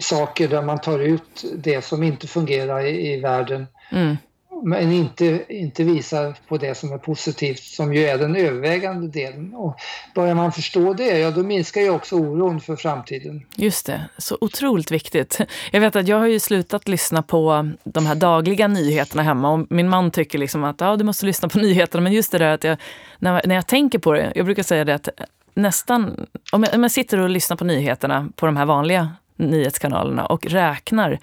[0.02, 3.68] saker där man tar ut det som inte fungerar i, i världen.
[3.92, 4.18] Mm.
[4.64, 9.54] men inte, inte visar på det som är positivt som ju är den övervägande delen.
[9.54, 9.76] Och
[10.16, 13.46] börjar man förstå det, ja då minskar ju också oron för framtiden.
[13.56, 15.40] Just det, så otroligt viktigt.
[15.72, 19.68] Jag vet att jag har ju slutat lyssna på de här dagliga nyheterna hemma och
[19.70, 22.02] min man tycker liksom att ja, du måste lyssna på nyheterna.
[22.02, 22.78] Men just det där att jag,
[23.20, 25.10] när, när jag tänker på det, jag brukar säga det att
[25.54, 29.10] nästan, om jag, om jag sitter och lyssnar på nyheterna på de här vanliga
[29.40, 31.20] nyhetskanalerna och räknar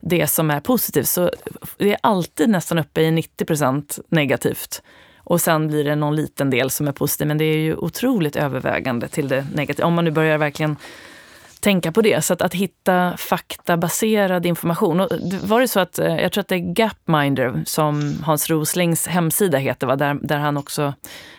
[0.00, 1.30] det som är positivt så
[1.78, 4.82] det är alltid nästan uppe i 90% negativt.
[5.18, 8.36] Och sen blir det någon liten del som är positiv, men det är ju otroligt
[8.36, 9.86] övervägande till det negativa.
[9.86, 10.76] Om man nu börjar verkligen
[11.60, 12.24] tänka på det.
[12.24, 15.00] Så att, att hitta faktabaserad information.
[15.00, 15.08] Och
[15.42, 19.58] var det så att, eh, jag tror att det är Gapminder som Hans Roslings hemsida
[19.58, 19.96] heter, va?
[19.96, 20.94] Där, där han också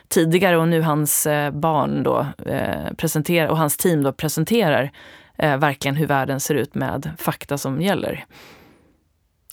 [0.08, 4.92] tidigare och nu hans eh, barn då eh, presenterar och hans team då presenterar
[5.42, 8.26] eh, verkligen hur världen ser ut med fakta som gäller.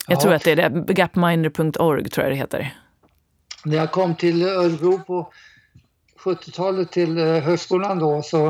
[0.08, 0.20] Jag ja.
[0.20, 0.94] tror att det är det.
[0.94, 2.74] Gapminder.org tror jag det heter.
[3.64, 5.32] När jag kom till Örebro på
[6.24, 8.46] 70-talet till eh, högskolan då så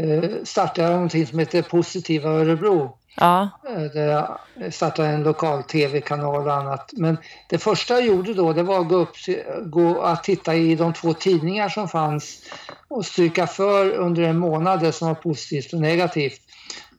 [0.00, 2.98] eh, startade jag någonting som heter Positiva Örebro.
[3.14, 3.48] Ja.
[3.94, 6.90] Där jag startade en lokal tv-kanal och annat.
[6.96, 9.16] Men det första jag gjorde då det var att gå, upp,
[9.64, 12.42] gå att titta i de två tidningar som fanns
[12.88, 16.40] och stryka för under en månad det som var positivt och negativt.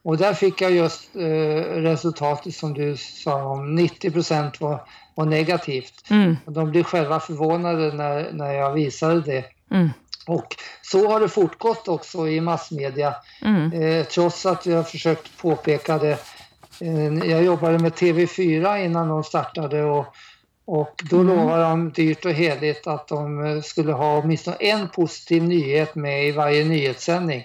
[0.03, 1.21] Och där fick jag just eh,
[1.81, 4.81] resultatet som du sa om 90 procent var,
[5.15, 6.09] var negativt.
[6.09, 6.37] Mm.
[6.45, 9.45] Och de blev själva förvånade när, när jag visade det.
[9.71, 9.89] Mm.
[10.27, 13.15] Och så har det fortgått också i massmedia.
[13.41, 13.81] Mm.
[13.81, 16.17] Eh, trots att jag försökt påpeka det.
[16.81, 20.05] Eh, jag jobbade med TV4 innan de startade och,
[20.65, 21.27] och då mm.
[21.27, 26.27] lovade de dyrt och heligt att de eh, skulle ha åtminstone en positiv nyhet med
[26.27, 27.43] i varje nyhetssändning.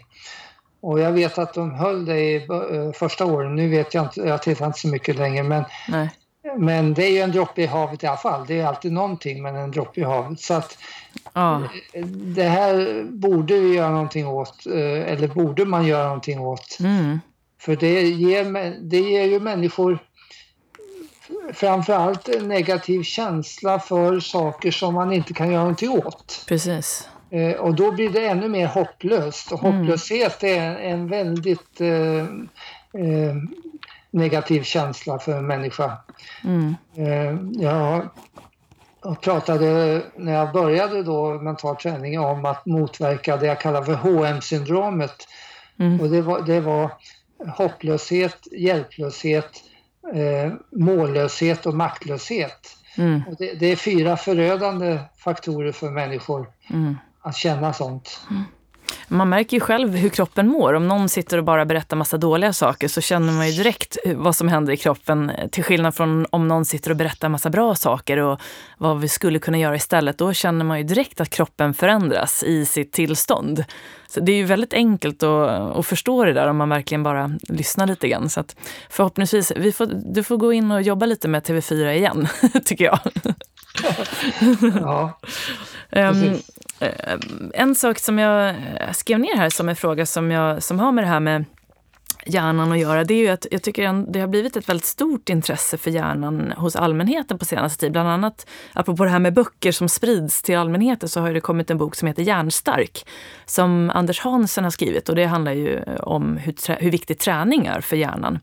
[0.80, 3.54] Och jag vet att de höll det i eh, första åren.
[3.54, 6.10] Nu vet jag inte, jag tittar inte så mycket längre men Nej.
[6.56, 8.46] Men det är ju en droppe i havet i alla fall.
[8.46, 10.40] Det är alltid någonting men en droppe i havet.
[10.40, 10.78] Så att
[11.38, 11.62] ja.
[12.34, 16.78] det här borde vi göra någonting åt, eh, eller borde man göra någonting åt.
[16.80, 17.20] Mm.
[17.60, 19.98] För det ger, det ger ju människor
[21.52, 26.44] framförallt en negativ känsla för saker som man inte kan göra någonting åt.
[26.48, 27.08] Precis.
[27.30, 29.52] Eh, och då blir det ännu mer hopplöst.
[29.52, 29.78] Och mm.
[29.78, 32.22] hopplöshet är en väldigt eh,
[33.02, 33.36] eh,
[34.10, 35.96] negativ känsla för en människa.
[36.44, 36.74] Mm.
[36.96, 38.08] Eh, jag
[39.20, 45.28] pratade när jag började då mental träning om att motverka det jag kallar för HM-syndromet.
[45.78, 46.00] Mm.
[46.00, 46.92] Och det var, det var
[47.46, 49.50] hopplöshet, hjälplöshet,
[50.14, 52.76] eh, mållöshet och maktlöshet.
[52.96, 53.22] Mm.
[53.28, 56.96] Och det, det, är fyra förödande faktorer för människor mm.
[57.22, 58.20] att känna sånt.
[59.08, 60.72] Man märker ju själv hur kroppen mår.
[60.72, 64.36] Om någon sitter och bara berättar massa dåliga saker så känner man ju direkt vad
[64.36, 65.32] som händer i kroppen.
[65.50, 68.40] Till skillnad från om någon sitter och berättar massa bra saker och
[68.78, 70.18] vad vi skulle kunna göra istället.
[70.18, 73.64] Då känner man ju direkt att kroppen förändras i sitt tillstånd.
[74.08, 77.32] Så det är ju väldigt enkelt att, att förstå det där om man verkligen bara
[77.42, 78.30] lyssnar lite grann.
[78.30, 78.56] Så att
[78.90, 82.28] förhoppningsvis, vi får, du får gå in och jobba lite med TV4 igen,
[82.64, 82.98] tycker jag.
[84.80, 85.20] ja,
[85.90, 86.40] um,
[87.54, 88.54] en sak som jag
[88.92, 91.44] skrev ner här som en fråga som, jag, som har med det här med
[92.28, 94.86] hjärnan att göra, det är ju att jag tycker att det har blivit ett väldigt
[94.86, 97.92] stort intresse för hjärnan hos allmänheten på senaste tid.
[97.92, 101.70] Bland annat, apropå det här med böcker som sprids till allmänheten, så har det kommit
[101.70, 103.06] en bok som heter Hjärnstark,
[103.46, 105.08] som Anders Hansen har skrivit.
[105.08, 108.38] Och det handlar ju eh, om hur, hur viktig träning är för hjärnan.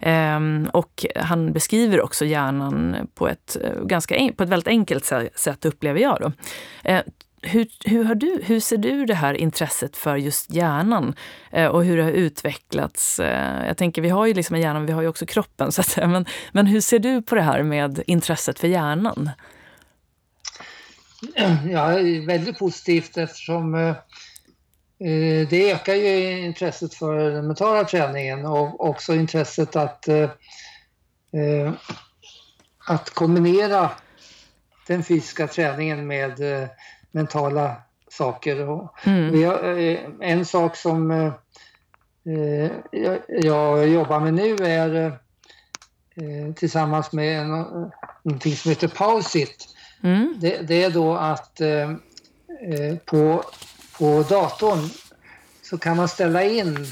[0.00, 5.64] Ehm, och han beskriver också hjärnan på ett, eh, ganska, på ett väldigt enkelt sätt,
[5.64, 6.18] upplever jag.
[6.20, 6.32] Då.
[6.84, 7.02] Ehm,
[7.46, 11.14] hur, hur, har du, hur ser du det här intresset för just hjärnan
[11.52, 13.20] eh, och hur det har utvecklats?
[13.20, 15.72] Eh, jag tänker, vi har ju liksom hjärnan, vi har ju också kroppen.
[15.76, 16.06] Så att säga.
[16.06, 19.30] Men, men hur ser du på det här med intresset för hjärnan?
[21.70, 21.86] Ja,
[22.26, 23.88] väldigt positivt eftersom eh,
[25.08, 30.30] eh, det ökar ju intresset för den mentala träningen och också intresset att, eh,
[31.32, 31.72] eh
[32.88, 33.90] att kombinera
[34.86, 36.68] den fysiska träningen med eh,
[37.10, 37.76] mentala
[38.10, 38.68] saker.
[38.68, 39.44] Och mm.
[39.44, 41.32] har, eh, en sak som eh,
[42.34, 45.18] eh, jag, jag, jobbar med nu är
[46.56, 49.68] tillsammans med någonting som heter Pausit.
[50.02, 50.34] Mm.
[50.40, 51.60] Det, det, är då att
[53.04, 53.44] på,
[53.98, 54.90] på datorn
[55.62, 56.86] så kan man ställa in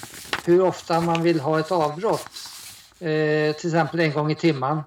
[0.44, 2.30] hur ofta man vill ha ett avbrott.
[3.58, 4.82] till exempel en gång i timmen.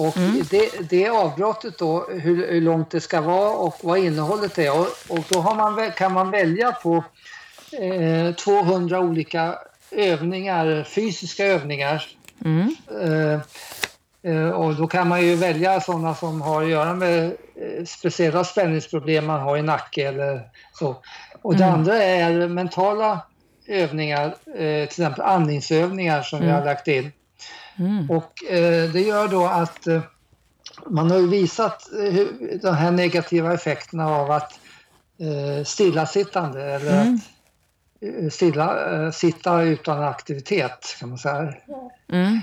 [0.00, 0.42] Och mm.
[0.50, 4.80] det, det avbrottet då, hur, hur, långt det ska vara och vad innehållet är.
[4.80, 7.04] Och, och då man, kan man välja på
[7.72, 9.58] eh, 200 olika
[9.90, 12.06] övningar, fysiska övningar.
[12.44, 12.76] Mm.
[13.02, 13.40] Eh,
[14.22, 18.44] Eh, och då kan man ju välja sådana som har att göra med eh, speciella
[18.44, 20.42] spänningsproblem man har i nacke eller
[20.72, 20.96] så.
[21.42, 21.74] Och det Mm.
[21.74, 23.20] andra är mentala
[23.66, 26.58] övningar, eh, till exempel andningsövningar som vi Mm.
[26.58, 27.12] har lagt in.
[27.78, 28.10] Mm.
[28.10, 30.02] Och eh, det gör då att eh,
[30.86, 34.60] man har ju visat eh, hur, de här negativa effekterna av att
[35.18, 37.14] eh, stillasittande eller Mm.
[37.14, 37.20] att
[38.00, 41.54] eh, stilla, eh, sitta utan aktivitet kan man säga.
[42.12, 42.40] Mm.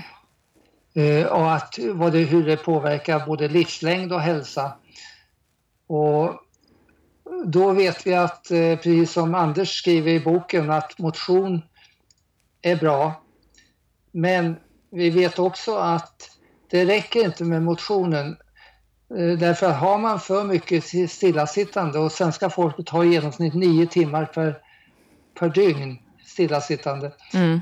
[1.30, 4.72] Och att, vad det, hur det påverkar både livslängd och hälsa.
[5.86, 6.34] Och
[7.44, 11.62] då vet vi att, precis som Anders skriver i boken, att motion
[12.62, 13.22] är bra.
[14.12, 14.56] Men
[14.90, 16.30] vi vet också att
[16.70, 18.36] det räcker inte med motionen.
[19.18, 23.86] Eh, Därför att har man för mycket stillasittande och svenska folket har i genomsnitt nio
[23.86, 24.58] timmar per,
[25.38, 27.60] per dygn stillasittande Mm.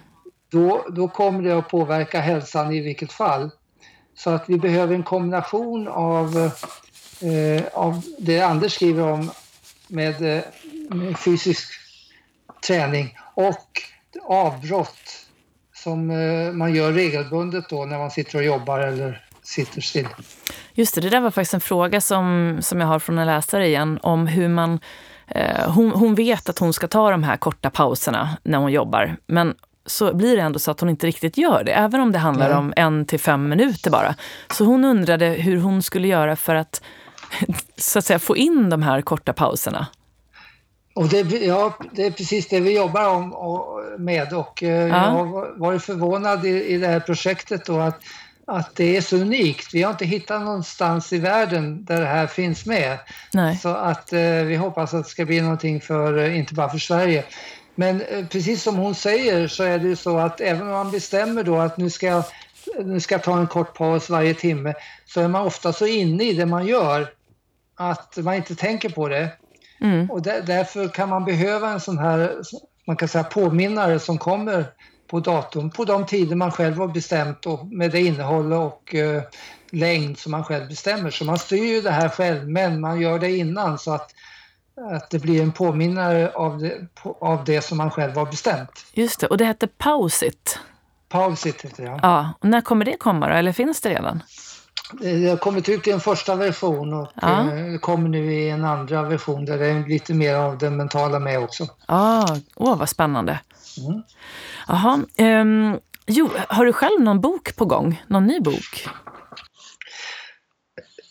[0.50, 3.50] då, då kommer det att påverka hälsan i vilket fall.
[4.14, 6.50] Så att vi behöver en kombination av,
[7.20, 9.30] eh, av det Anders skriver om
[9.88, 10.42] med, eh,
[10.90, 11.72] med fysisk
[12.66, 13.82] träning och
[14.22, 15.25] avbrott
[15.86, 20.08] som eh, man gör regelbundet då när man sitter och jobbar eller sitter still.
[20.74, 23.66] Just det, det där var faktiskt en fråga som, som jag har från en läsare
[23.66, 24.80] igen om hur man...
[25.28, 29.16] Eh, hon, hon vet att hon ska ta de här korta pauserna när hon jobbar,
[29.26, 29.54] men
[29.86, 32.48] så blir det ändå så att hon inte riktigt gör det, även om det handlar
[32.48, 32.58] Nej.
[32.58, 34.14] om en till fem minuter bara.
[34.50, 36.82] Så hon undrade hur hon skulle göra för att,
[37.76, 39.86] så att säga, få in de här korta pauserna.
[40.96, 44.94] Och det, ja, det är precis det vi jobbar om, och, med och eh, jag
[45.10, 48.00] har varit förvånad i, i det här projektet då att,
[48.46, 49.74] att det är så unikt.
[49.74, 52.98] Vi har inte hittat någonstans i världen där det här finns med.
[53.32, 53.56] Nej.
[53.56, 56.78] Så att eh, vi hoppas att det ska bli någonting för, eh, inte bara för
[56.78, 57.24] Sverige.
[57.74, 60.90] Men eh, precis som hon säger så är det ju så att även om man
[60.90, 62.24] bestämmer då att nu ska, jag-
[62.84, 64.74] nu ska ta en kort paus varje timme
[65.06, 67.08] så är man ofta så inne i det man gör
[67.76, 69.28] att man inte tänker på det.
[69.80, 70.10] Mm.
[70.10, 72.42] Och där, därför kan man behöva en sån här
[72.86, 74.64] man kan säga påminnare som kommer
[75.06, 79.22] på datorn på de tider man själv har bestämt och med det innehåll och eh,
[79.70, 81.10] längd som man själv bestämmer.
[81.10, 84.10] Så man styr ju det här själv men man gör det innan så att,
[84.92, 88.86] att det blir en påminnare av det, på, av det som man själv har bestämt.
[88.92, 90.58] Just det, och det hette Pausit.
[91.08, 91.88] Pausit heter det.
[91.88, 91.98] Ja.
[92.02, 94.22] Ja, och när kommer det komma då, eller finns det redan?
[94.92, 97.52] Det har kommit ut i en första version och Ja.
[97.52, 101.18] eh, kommer nu i en andra version där det är lite mer av det mentala
[101.18, 101.66] med också.
[101.86, 103.40] Ah, åh, vad spännande.
[103.86, 104.02] Mm.
[104.68, 108.02] Jaha, ehm, jo, har du själv någon bok på gång?
[108.06, 108.86] Någon ny bok?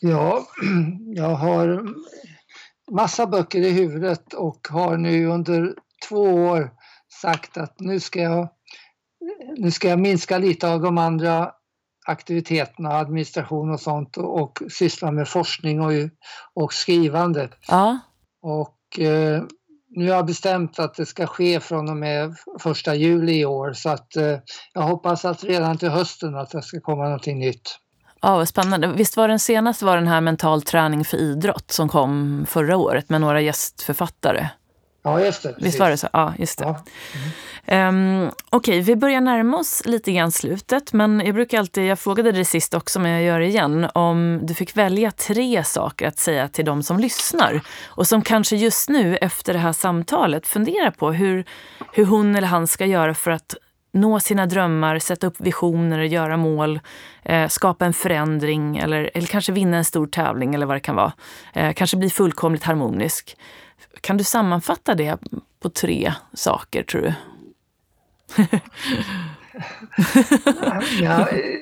[0.01, 0.47] Ja,
[1.15, 1.83] jag har
[2.91, 5.73] massa böcker i huvudet och har nu under
[6.09, 6.69] två år
[7.21, 8.49] sagt att nu ska jag,
[9.57, 11.51] nu ska jag minska lite av de andra
[12.05, 15.91] aktiviteterna, administration och sånt och, syssla med forskning och,
[16.53, 17.49] och skrivande.
[17.67, 17.99] Ja,
[18.41, 19.43] Och eh,
[19.89, 23.73] nu har jag bestämt att det ska ske från och med första juli i år
[23.73, 24.37] så att eh,
[24.73, 27.79] jag hoppas att redan till hösten att det ska komma någonting nytt.
[28.21, 28.87] ja vad spännande.
[28.87, 33.09] Visst var den senaste var den här mental träning för idrott som kom förra året
[33.09, 34.49] med några gästförfattare?
[35.05, 35.55] Ja, just det.
[35.57, 36.07] Visst var det så?
[36.13, 36.75] Ja, just det.
[37.65, 37.87] Ja.
[37.87, 42.31] Um, Okej, vi börjar närma oss lite grann slutet, men jag brukar alltid, jag frågade
[42.31, 46.19] dig sist också, men jag gör det igen, om du fick välja tre saker att
[46.19, 50.91] säga till de som lyssnar och som kanske just nu efter det här samtalet funderar
[50.91, 51.45] på hur,
[51.93, 53.55] hur hon eller han ska göra för att
[53.93, 56.79] nå sina drömmar, sätta upp visioner, göra mål,
[57.23, 60.95] eh, skapa en förändring eller, eller kanske vinna en stor tävling eller vad det kan
[60.95, 61.13] vara.
[61.53, 63.37] Eh, kanske bli fullkomligt harmonisk.
[64.01, 65.17] Kan du sammanfatta det
[65.59, 67.13] på tre saker, tror du?
[71.01, 71.59] Ja, eh,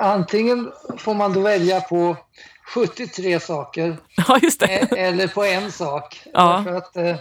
[0.00, 2.16] antingen får man då välja på
[2.74, 4.38] 73 saker Ja,
[4.68, 6.22] e- eller på en sak.
[6.32, 6.76] Ja.
[6.76, 7.16] Att, eh,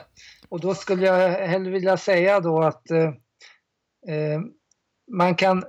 [0.49, 3.03] och då skulle jag hellre vilja säga då att eh,
[4.07, 4.41] eh,
[5.11, 5.63] man, kan,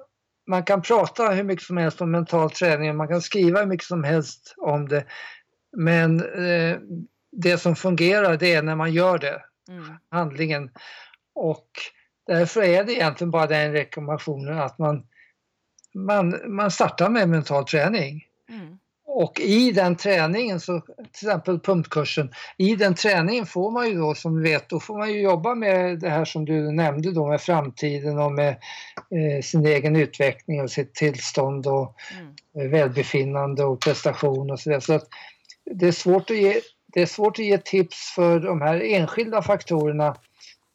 [0.46, 3.86] man kan prata hur mycket som helst om mental träning, man kan skriva hur mycket
[3.86, 5.04] som helst om det.
[5.76, 6.78] Men eh,
[7.37, 9.85] det som fungerar det är när man gör det, Mm.
[10.11, 10.70] handlingen.
[11.35, 11.68] Och
[12.26, 15.07] därför är det egentligen bara den rekommendationen att man,
[15.95, 18.24] man, man startar med mental träning.
[18.51, 18.78] Mm.
[19.07, 24.14] Och i den träningen, så, till exempel pumpkursen, i den träningen får man ju då
[24.14, 27.28] som vi vet, då får man ju jobba med det här som du nämnde då
[27.28, 28.49] med framtiden och med
[29.11, 31.97] eh, sin egen utveckling och sitt tillstånd och
[32.55, 32.70] Mm.
[32.70, 34.80] välbefinnande och prestation och så vidare.
[34.80, 35.09] Så att
[35.70, 36.61] det är svårt att ge,
[36.95, 40.16] det är svårt att ge tips för de här enskilda faktorerna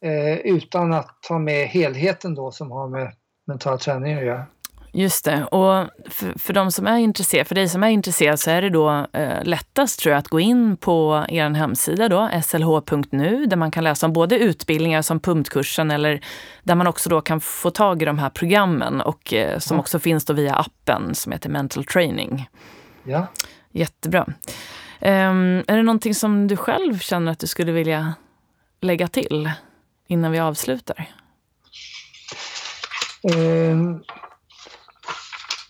[0.04, 3.12] eh, utan att ta med helheten då som har med
[3.46, 4.46] mental träning att göra.
[4.92, 5.44] Just det.
[5.44, 8.70] Och för, för de som är intresserade, för dig som är intresserad så är det
[8.70, 13.70] då eh, lättast tror jag att gå in på er hemsida då, slh.nu, där man
[13.70, 16.24] kan läsa om både utbildningar som pumpkursen eller
[16.62, 19.80] där man också då kan få tag i de här programmen och eh, som ja.
[19.80, 22.48] också finns då via appen som heter Mental Training.
[23.04, 23.26] Ja.
[23.72, 24.26] Jättebra.
[25.02, 28.14] Um, är det någonting som du själv känner att du skulle vilja
[28.80, 29.50] lägga till
[30.06, 31.08] innan vi avslutar?
[33.22, 34.04] Um,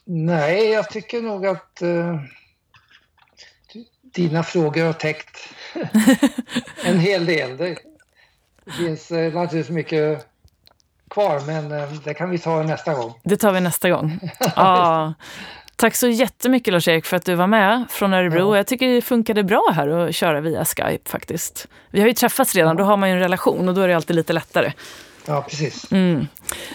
[0.04, 2.20] nej, jag tycker nog att uh,
[4.14, 5.54] dina frågor har täckt
[6.84, 7.56] en hel del.
[7.56, 7.76] Det,
[8.78, 10.26] finns uh, naturligtvis mycket
[11.10, 13.20] kvar, men uh, det kan vi ta nästa gång.
[13.24, 14.20] Det tar vi nästa gång.
[14.56, 15.14] ja.
[15.80, 18.54] Tack så jättemycket Lars-Erik för att du var med från Örebro.
[18.54, 18.56] Ja.
[18.56, 21.68] Jag tycker det funkade bra här att köra via Skype faktiskt.
[21.90, 23.96] Vi har ju träffats redan, då har man ju en relation och då är det
[23.96, 24.72] alltid lite lättare.
[25.26, 25.92] Ja, precis.
[25.92, 26.26] Mm.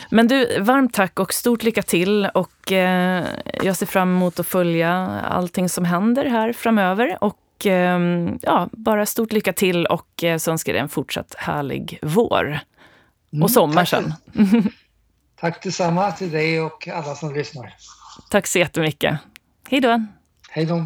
[0.09, 2.25] Men du, varmt tack och stort lycka till.
[2.25, 3.25] Och eh,
[3.63, 4.91] jag ser fram emot att följa
[5.21, 7.17] allting som händer här framöver.
[7.21, 7.99] Och eh,
[8.41, 12.59] ja, bara stort lycka till och eh, så önskar jag dig en fortsatt härlig vår.
[13.33, 14.13] Mm, och sommar tack sen.
[15.39, 17.73] tack detsamma till dig och alla som lyssnar.
[18.29, 19.19] Tack så jättemycket.
[19.69, 20.05] Hej då.
[20.49, 20.85] Hej då.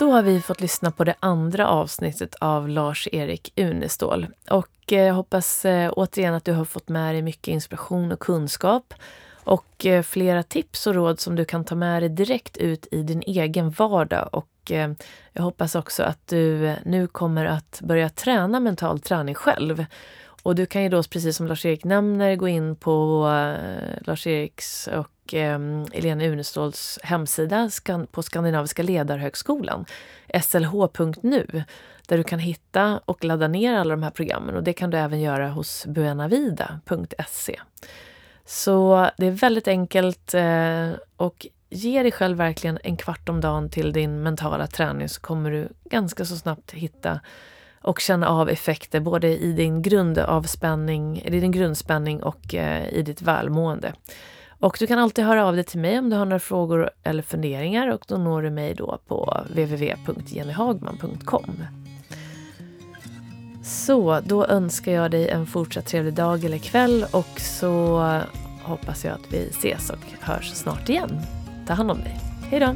[0.00, 4.26] Då har vi fått lyssna på det andra avsnittet av Lars-Erik Unestål.
[4.50, 8.20] Och eh, jag hoppas eh, återigen att du har fått med dig mycket inspiration och
[8.20, 8.94] kunskap
[9.44, 13.02] och eh, flera tips och råd som du kan ta med dig direkt ut i
[13.02, 14.28] din egen vardag.
[14.32, 14.72] Och
[15.32, 19.84] jag hoppas också att du nu kommer att börja träna mental träning själv.
[20.42, 23.24] Och du kan ju då, precis som Lars-Erik nämner, gå in på
[24.00, 25.58] Lars-Eriks och eh,
[25.92, 27.70] Elena Uneståls hemsida
[28.10, 29.84] på Skandinaviska ledarhögskolan,
[30.42, 31.64] slh.nu,
[32.06, 34.56] där du kan hitta och ladda ner alla de här programmen.
[34.56, 37.60] Och det kan du även göra hos buenavida.se.
[38.44, 43.70] Så det är väldigt enkelt eh, och ge dig själv verkligen en kvart om dagen
[43.70, 47.20] till din mentala träning så kommer du ganska så snabbt hitta
[47.82, 53.22] och känna av effekter både i din grundavspänning, i din grundspänning och eh, i ditt
[53.22, 53.92] välmående.
[54.60, 57.22] Och du kan alltid höra av dig till mig om du har några frågor eller
[57.22, 61.64] funderingar och då når du mig då på www.jennyhagman.com.
[63.62, 67.98] Så då önskar jag dig en fortsatt trevlig dag eller kväll och så
[68.62, 71.20] hoppas jag att vi ses och hörs snart igen.
[71.66, 72.20] Ta hand om dig.
[72.50, 72.74] Hej då!